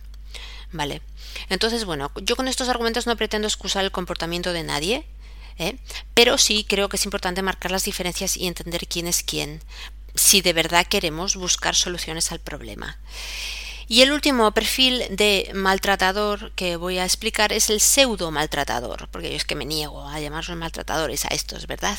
[0.72, 1.00] ¿Vale?
[1.48, 5.06] Entonces, bueno, yo con estos argumentos no pretendo excusar el comportamiento de nadie,
[5.58, 5.78] ¿eh?
[6.14, 9.62] Pero sí creo que es importante marcar las diferencias y entender quién es quién,
[10.14, 12.98] si de verdad queremos buscar soluciones al problema.
[13.88, 19.30] Y el último perfil de maltratador que voy a explicar es el pseudo maltratador, porque
[19.30, 21.96] yo es que me niego a llamarlos maltratadores a estos, ¿verdad?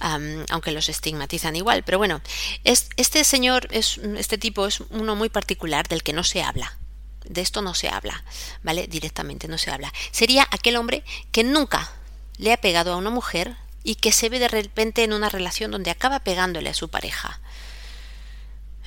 [0.00, 1.84] aunque los estigmatizan igual.
[1.84, 2.20] Pero bueno,
[2.64, 6.76] este señor, es, este tipo es uno muy particular del que no se habla.
[7.24, 8.24] De esto no se habla,
[8.62, 8.86] ¿vale?
[8.88, 9.92] Directamente no se habla.
[10.10, 11.92] Sería aquel hombre que nunca
[12.38, 15.70] le ha pegado a una mujer y que se ve de repente en una relación
[15.70, 17.40] donde acaba pegándole a su pareja.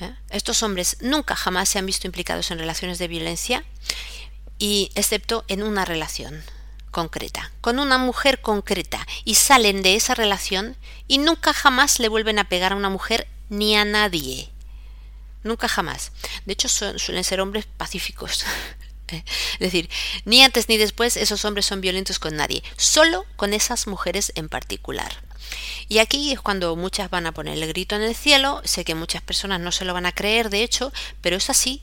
[0.00, 0.14] ¿eh?
[0.30, 3.64] Estos hombres nunca jamás se han visto implicados en relaciones de violencia
[4.58, 6.42] y excepto en una relación
[6.90, 10.76] concreta, con una mujer concreta y salen de esa relación
[11.08, 14.50] y nunca jamás le vuelven a pegar a una mujer ni a nadie.
[15.42, 16.12] Nunca jamás.
[16.44, 18.44] De hecho, suelen ser hombres pacíficos.
[19.54, 19.88] es decir,
[20.24, 24.48] ni antes ni después esos hombres son violentos con nadie, solo con esas mujeres en
[24.48, 25.12] particular.
[25.88, 28.94] Y aquí es cuando muchas van a poner el grito en el cielo, sé que
[28.94, 31.82] muchas personas no se lo van a creer, de hecho, pero es así,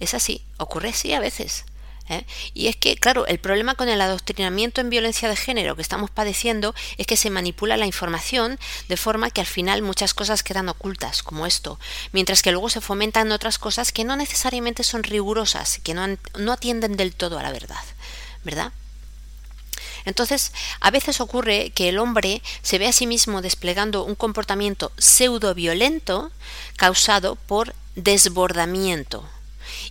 [0.00, 1.64] es así, ocurre así a veces.
[2.08, 2.24] ¿Eh?
[2.54, 6.10] Y es que, claro, el problema con el adoctrinamiento en violencia de género que estamos
[6.10, 10.68] padeciendo es que se manipula la información de forma que al final muchas cosas quedan
[10.68, 11.78] ocultas, como esto,
[12.12, 16.06] mientras que luego se fomentan otras cosas que no necesariamente son rigurosas, que no,
[16.38, 17.84] no atienden del todo a la verdad,
[18.44, 18.72] ¿verdad?
[20.04, 24.90] Entonces, a veces ocurre que el hombre se ve a sí mismo desplegando un comportamiento
[24.96, 26.30] pseudo violento
[26.76, 29.28] causado por desbordamiento.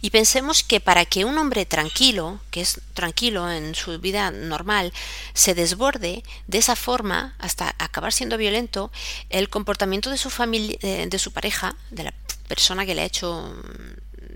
[0.01, 4.93] Y pensemos que para que un hombre tranquilo, que es tranquilo en su vida normal,
[5.33, 8.91] se desborde de esa forma hasta acabar siendo violento,
[9.29, 12.13] el comportamiento de su familia, eh, de su pareja, de la
[12.47, 13.55] persona que le ha hecho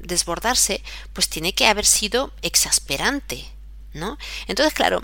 [0.04, 0.84] desbordarse,
[1.14, 3.46] pues tiene que haber sido exasperante,
[3.94, 4.18] ¿no?
[4.48, 5.04] Entonces, claro,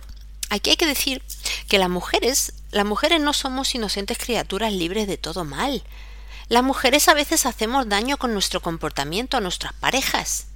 [0.50, 1.22] Aquí hay que decir
[1.68, 5.84] que las mujeres, las mujeres no somos inocentes criaturas libres de todo mal.
[6.50, 10.48] Las mujeres a veces hacemos daño con nuestro comportamiento a nuestras parejas.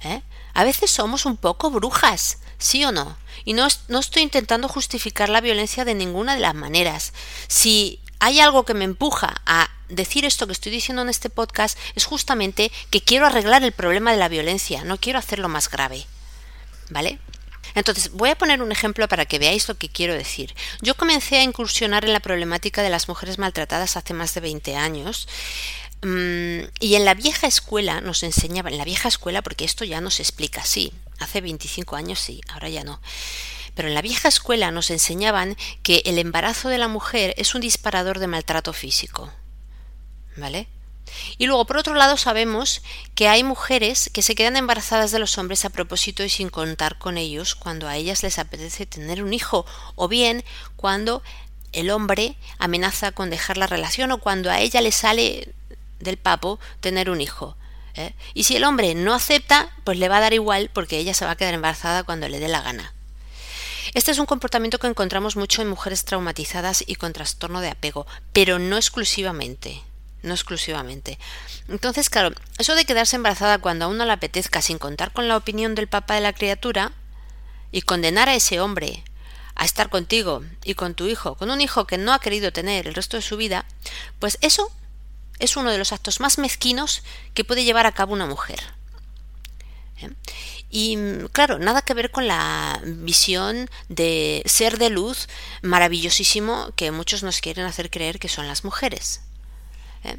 [0.00, 0.22] ¿eh?
[0.54, 3.16] A veces somos un poco brujas, ¿sí o no?
[3.44, 7.12] Y no, no estoy intentando justificar la violencia de ninguna de las maneras.
[7.46, 11.78] Si hay algo que me empuja a decir esto que estoy diciendo en este podcast,
[11.94, 16.06] es justamente que quiero arreglar el problema de la violencia, no quiero hacerlo más grave.
[16.90, 17.18] ¿Vale?
[17.74, 20.54] Entonces, voy a poner un ejemplo para que veáis lo que quiero decir.
[20.80, 24.76] Yo comencé a incursionar en la problemática de las mujeres maltratadas hace más de 20
[24.76, 25.28] años.
[26.02, 30.00] Mm, y en la vieja escuela nos enseñaba, en la vieja escuela, porque esto ya
[30.00, 33.00] no se explica así, hace 25 años sí, ahora ya no.
[33.74, 37.60] Pero en la vieja escuela nos enseñaban que el embarazo de la mujer es un
[37.60, 39.32] disparador de maltrato físico.
[40.36, 40.66] ¿Vale?
[41.38, 42.82] Y luego, por otro lado, sabemos
[43.14, 46.98] que hay mujeres que se quedan embarazadas de los hombres a propósito y sin contar
[46.98, 50.44] con ellos cuando a ellas les apetece tener un hijo, o bien
[50.76, 51.22] cuando
[51.72, 55.54] el hombre amenaza con dejar la relación o cuando a ella le sale
[56.00, 57.56] del papo tener un hijo.
[57.94, 58.14] ¿eh?
[58.34, 61.24] Y si el hombre no acepta, pues le va a dar igual porque ella se
[61.24, 62.92] va a quedar embarazada cuando le dé la gana.
[63.94, 68.06] Este es un comportamiento que encontramos mucho en mujeres traumatizadas y con trastorno de apego,
[68.32, 69.82] pero no exclusivamente
[70.22, 71.18] no exclusivamente.
[71.68, 75.36] Entonces, claro, eso de quedarse embarazada cuando a uno le apetezca sin contar con la
[75.36, 76.92] opinión del papá de la criatura
[77.70, 79.04] y condenar a ese hombre
[79.54, 82.86] a estar contigo y con tu hijo, con un hijo que no ha querido tener
[82.86, 83.66] el resto de su vida,
[84.18, 84.70] pues eso
[85.38, 87.02] es uno de los actos más mezquinos
[87.34, 88.60] que puede llevar a cabo una mujer.
[89.98, 90.10] ¿Eh?
[90.70, 90.96] Y
[91.32, 95.28] claro, nada que ver con la visión de ser de luz
[95.60, 99.20] maravillosísimo que muchos nos quieren hacer creer que son las mujeres.
[100.04, 100.18] ¿Eh?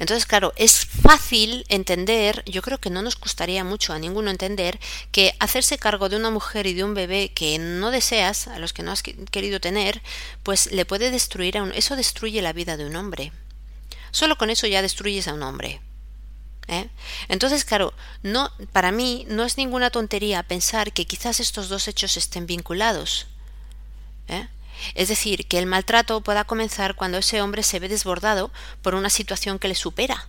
[0.00, 4.80] Entonces, claro, es fácil entender, yo creo que no nos costaría mucho a ninguno entender,
[5.12, 8.72] que hacerse cargo de una mujer y de un bebé que no deseas, a los
[8.72, 10.00] que no has querido tener,
[10.42, 11.72] pues le puede destruir a un...
[11.72, 13.30] Eso destruye la vida de un hombre.
[14.10, 15.82] Solo con eso ya destruyes a un hombre.
[16.66, 16.88] ¿eh?
[17.28, 17.92] Entonces, claro,
[18.22, 23.26] no, para mí no es ninguna tontería pensar que quizás estos dos hechos estén vinculados.
[24.28, 24.48] ¿eh?
[24.94, 28.50] Es decir, que el maltrato pueda comenzar cuando ese hombre se ve desbordado
[28.82, 30.26] por una situación que le supera.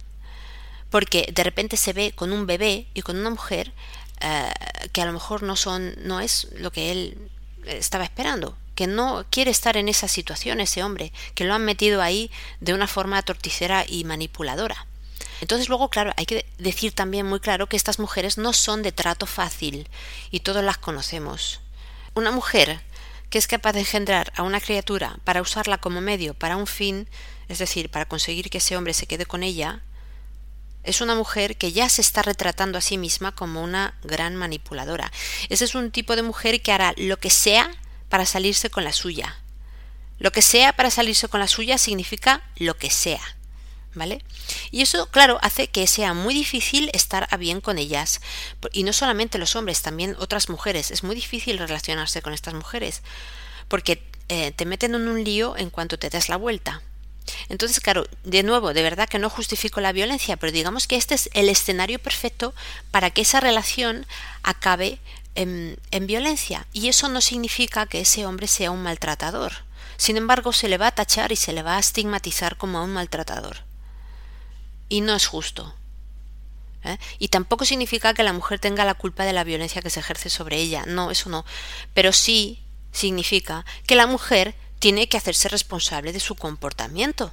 [0.90, 3.72] Porque de repente se ve con un bebé y con una mujer
[4.20, 4.52] eh,
[4.92, 7.30] que a lo mejor no son, no es lo que él
[7.66, 12.02] estaba esperando, que no quiere estar en esa situación ese hombre, que lo han metido
[12.02, 14.86] ahí de una forma torticera y manipuladora.
[15.42, 18.92] Entonces luego, claro, hay que decir también muy claro que estas mujeres no son de
[18.92, 19.90] trato fácil
[20.30, 21.62] y todos las conocemos.
[22.14, 22.82] Una mujer
[23.32, 27.08] que es capaz de engendrar a una criatura para usarla como medio para un fin,
[27.48, 29.82] es decir, para conseguir que ese hombre se quede con ella,
[30.84, 35.12] es una mujer que ya se está retratando a sí misma como una gran manipuladora.
[35.50, 37.72] Ese es un tipo de mujer que hará lo que sea
[38.10, 39.38] para salirse con la suya.
[40.20, 43.22] Lo que sea para salirse con la suya significa lo que sea.
[43.94, 44.24] ¿Vale?
[44.72, 48.22] Y eso, claro, hace que sea muy difícil estar a bien con ellas.
[48.72, 50.92] Y no solamente los hombres, también otras mujeres.
[50.92, 53.02] Es muy difícil relacionarse con estas mujeres.
[53.68, 56.82] Porque eh, te meten en un lío en cuanto te des la vuelta.
[57.50, 61.16] Entonces, claro, de nuevo, de verdad que no justifico la violencia, pero digamos que este
[61.16, 62.54] es el escenario perfecto
[62.92, 64.06] para que esa relación
[64.44, 65.00] acabe
[65.36, 66.66] en, en violencia.
[66.74, 69.52] Y eso no significa que ese hombre sea un maltratador.
[69.98, 72.92] Sin embargo, se le va a tachar y se le va a estigmatizar como un
[72.92, 73.71] maltratador.
[74.92, 75.74] Y no es justo.
[76.84, 76.98] ¿eh?
[77.18, 80.30] Y tampoco significa que la mujer tenga la culpa de la violencia que se ejerce
[80.30, 80.84] sobre ella.
[80.86, 81.46] No, eso no.
[81.94, 82.62] Pero sí
[82.92, 87.32] significa que la mujer tiene que hacerse responsable de su comportamiento.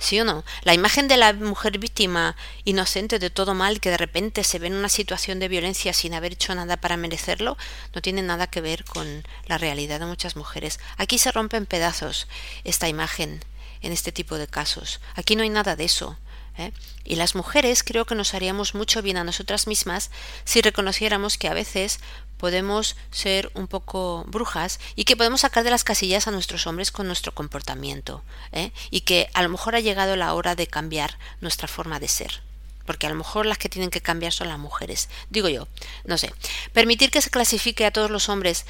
[0.00, 0.44] ¿Sí o no?
[0.62, 4.66] La imagen de la mujer víctima inocente de todo mal que de repente se ve
[4.66, 7.56] en una situación de violencia sin haber hecho nada para merecerlo
[7.94, 10.80] no tiene nada que ver con la realidad de muchas mujeres.
[10.96, 12.26] Aquí se rompe en pedazos
[12.64, 13.44] esta imagen
[13.82, 15.00] en este tipo de casos.
[15.14, 16.18] Aquí no hay nada de eso.
[16.58, 16.72] ¿eh?
[17.04, 20.10] Y las mujeres creo que nos haríamos mucho bien a nosotras mismas
[20.44, 22.00] si reconociéramos que a veces
[22.36, 26.90] podemos ser un poco brujas y que podemos sacar de las casillas a nuestros hombres
[26.90, 28.22] con nuestro comportamiento
[28.52, 28.72] ¿eh?
[28.90, 32.42] y que a lo mejor ha llegado la hora de cambiar nuestra forma de ser
[32.84, 35.66] porque a lo mejor las que tienen que cambiar son las mujeres digo yo
[36.04, 36.32] no sé
[36.72, 38.66] permitir que se clasifique a todos los hombres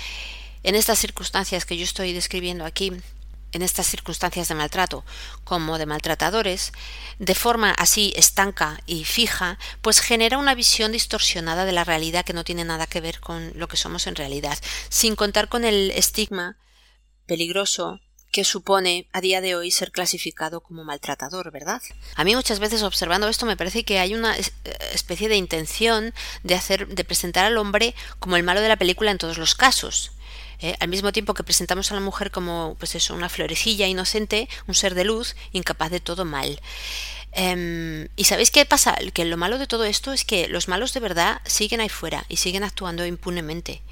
[0.62, 2.92] en estas circunstancias que yo estoy describiendo aquí
[3.52, 5.04] en estas circunstancias de maltrato
[5.44, 6.72] como de maltratadores,
[7.18, 12.32] de forma así estanca y fija, pues genera una visión distorsionada de la realidad que
[12.32, 15.90] no tiene nada que ver con lo que somos en realidad, sin contar con el
[15.92, 16.56] estigma
[17.26, 18.00] peligroso
[18.32, 21.80] que supone a día de hoy ser clasificado como maltratador, ¿verdad?
[22.16, 24.36] A mí muchas veces observando esto me parece que hay una
[24.92, 29.10] especie de intención de hacer de presentar al hombre como el malo de la película
[29.10, 30.12] en todos los casos.
[30.60, 30.76] ¿Eh?
[30.80, 34.74] al mismo tiempo que presentamos a la mujer como pues eso, una florecilla inocente, un
[34.74, 36.60] ser de luz, incapaz de todo mal.
[37.32, 38.96] Em, ¿Y sabéis qué pasa?
[39.12, 42.24] Que lo malo de todo esto es que los malos de verdad siguen ahí fuera
[42.28, 43.82] y siguen actuando impunemente.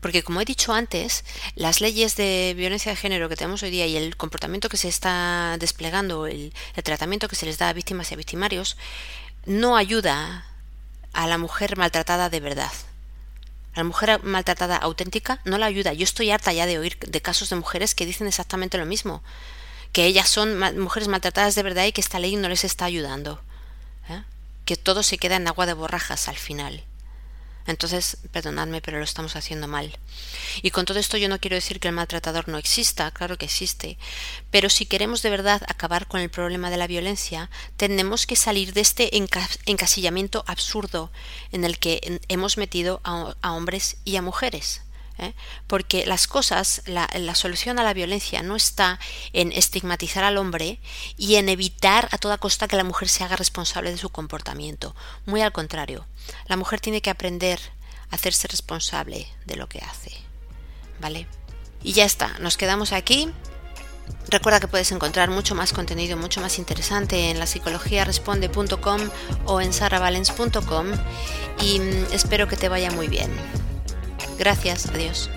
[0.00, 3.86] Porque como he dicho antes, las leyes de violencia de género que tenemos hoy día
[3.86, 7.72] y el comportamiento que se está desplegando, el, el tratamiento que se les da a
[7.74, 8.76] víctimas y a victimarios,
[9.46, 10.46] no ayuda
[11.12, 12.72] a la mujer maltratada de verdad.
[13.74, 15.92] La mujer maltratada auténtica no la ayuda.
[15.92, 19.22] Yo estoy harta ya de oír de casos de mujeres que dicen exactamente lo mismo,
[19.92, 23.40] que ellas son mujeres maltratadas de verdad y que esta ley no les está ayudando,
[24.08, 24.22] ¿eh?
[24.64, 26.84] que todo se queda en agua de borrajas al final.
[27.70, 29.96] Entonces, perdonadme, pero lo estamos haciendo mal.
[30.62, 33.46] Y con todo esto yo no quiero decir que el maltratador no exista, claro que
[33.46, 33.98] existe,
[34.50, 38.72] pero si queremos de verdad acabar con el problema de la violencia, tenemos que salir
[38.72, 41.10] de este encasillamiento absurdo
[41.52, 44.82] en el que hemos metido a, hombres y a mujeres.
[45.20, 45.34] ¿Eh?
[45.66, 48.98] porque las cosas, la, solución a la violencia no está
[49.32, 50.80] en estigmatizar al hombre
[51.16, 54.94] y en evitar a toda costa que la mujer se haga responsable de su comportamiento.
[55.26, 56.06] Muy al contrario,
[56.46, 57.60] la mujer tiene que aprender
[58.10, 60.12] a hacerse responsable de lo que hace.
[61.00, 61.26] ¿Vale?
[61.82, 63.32] Y ya está, nos quedamos aquí.
[64.28, 69.00] Recuerda que puedes encontrar mucho más contenido, mucho más interesante en la psicologiaresponde.com
[69.46, 70.86] o en saravalens.com
[71.62, 73.30] y mm, espero que te vaya muy bien.
[74.40, 75.30] Gracias, adiós.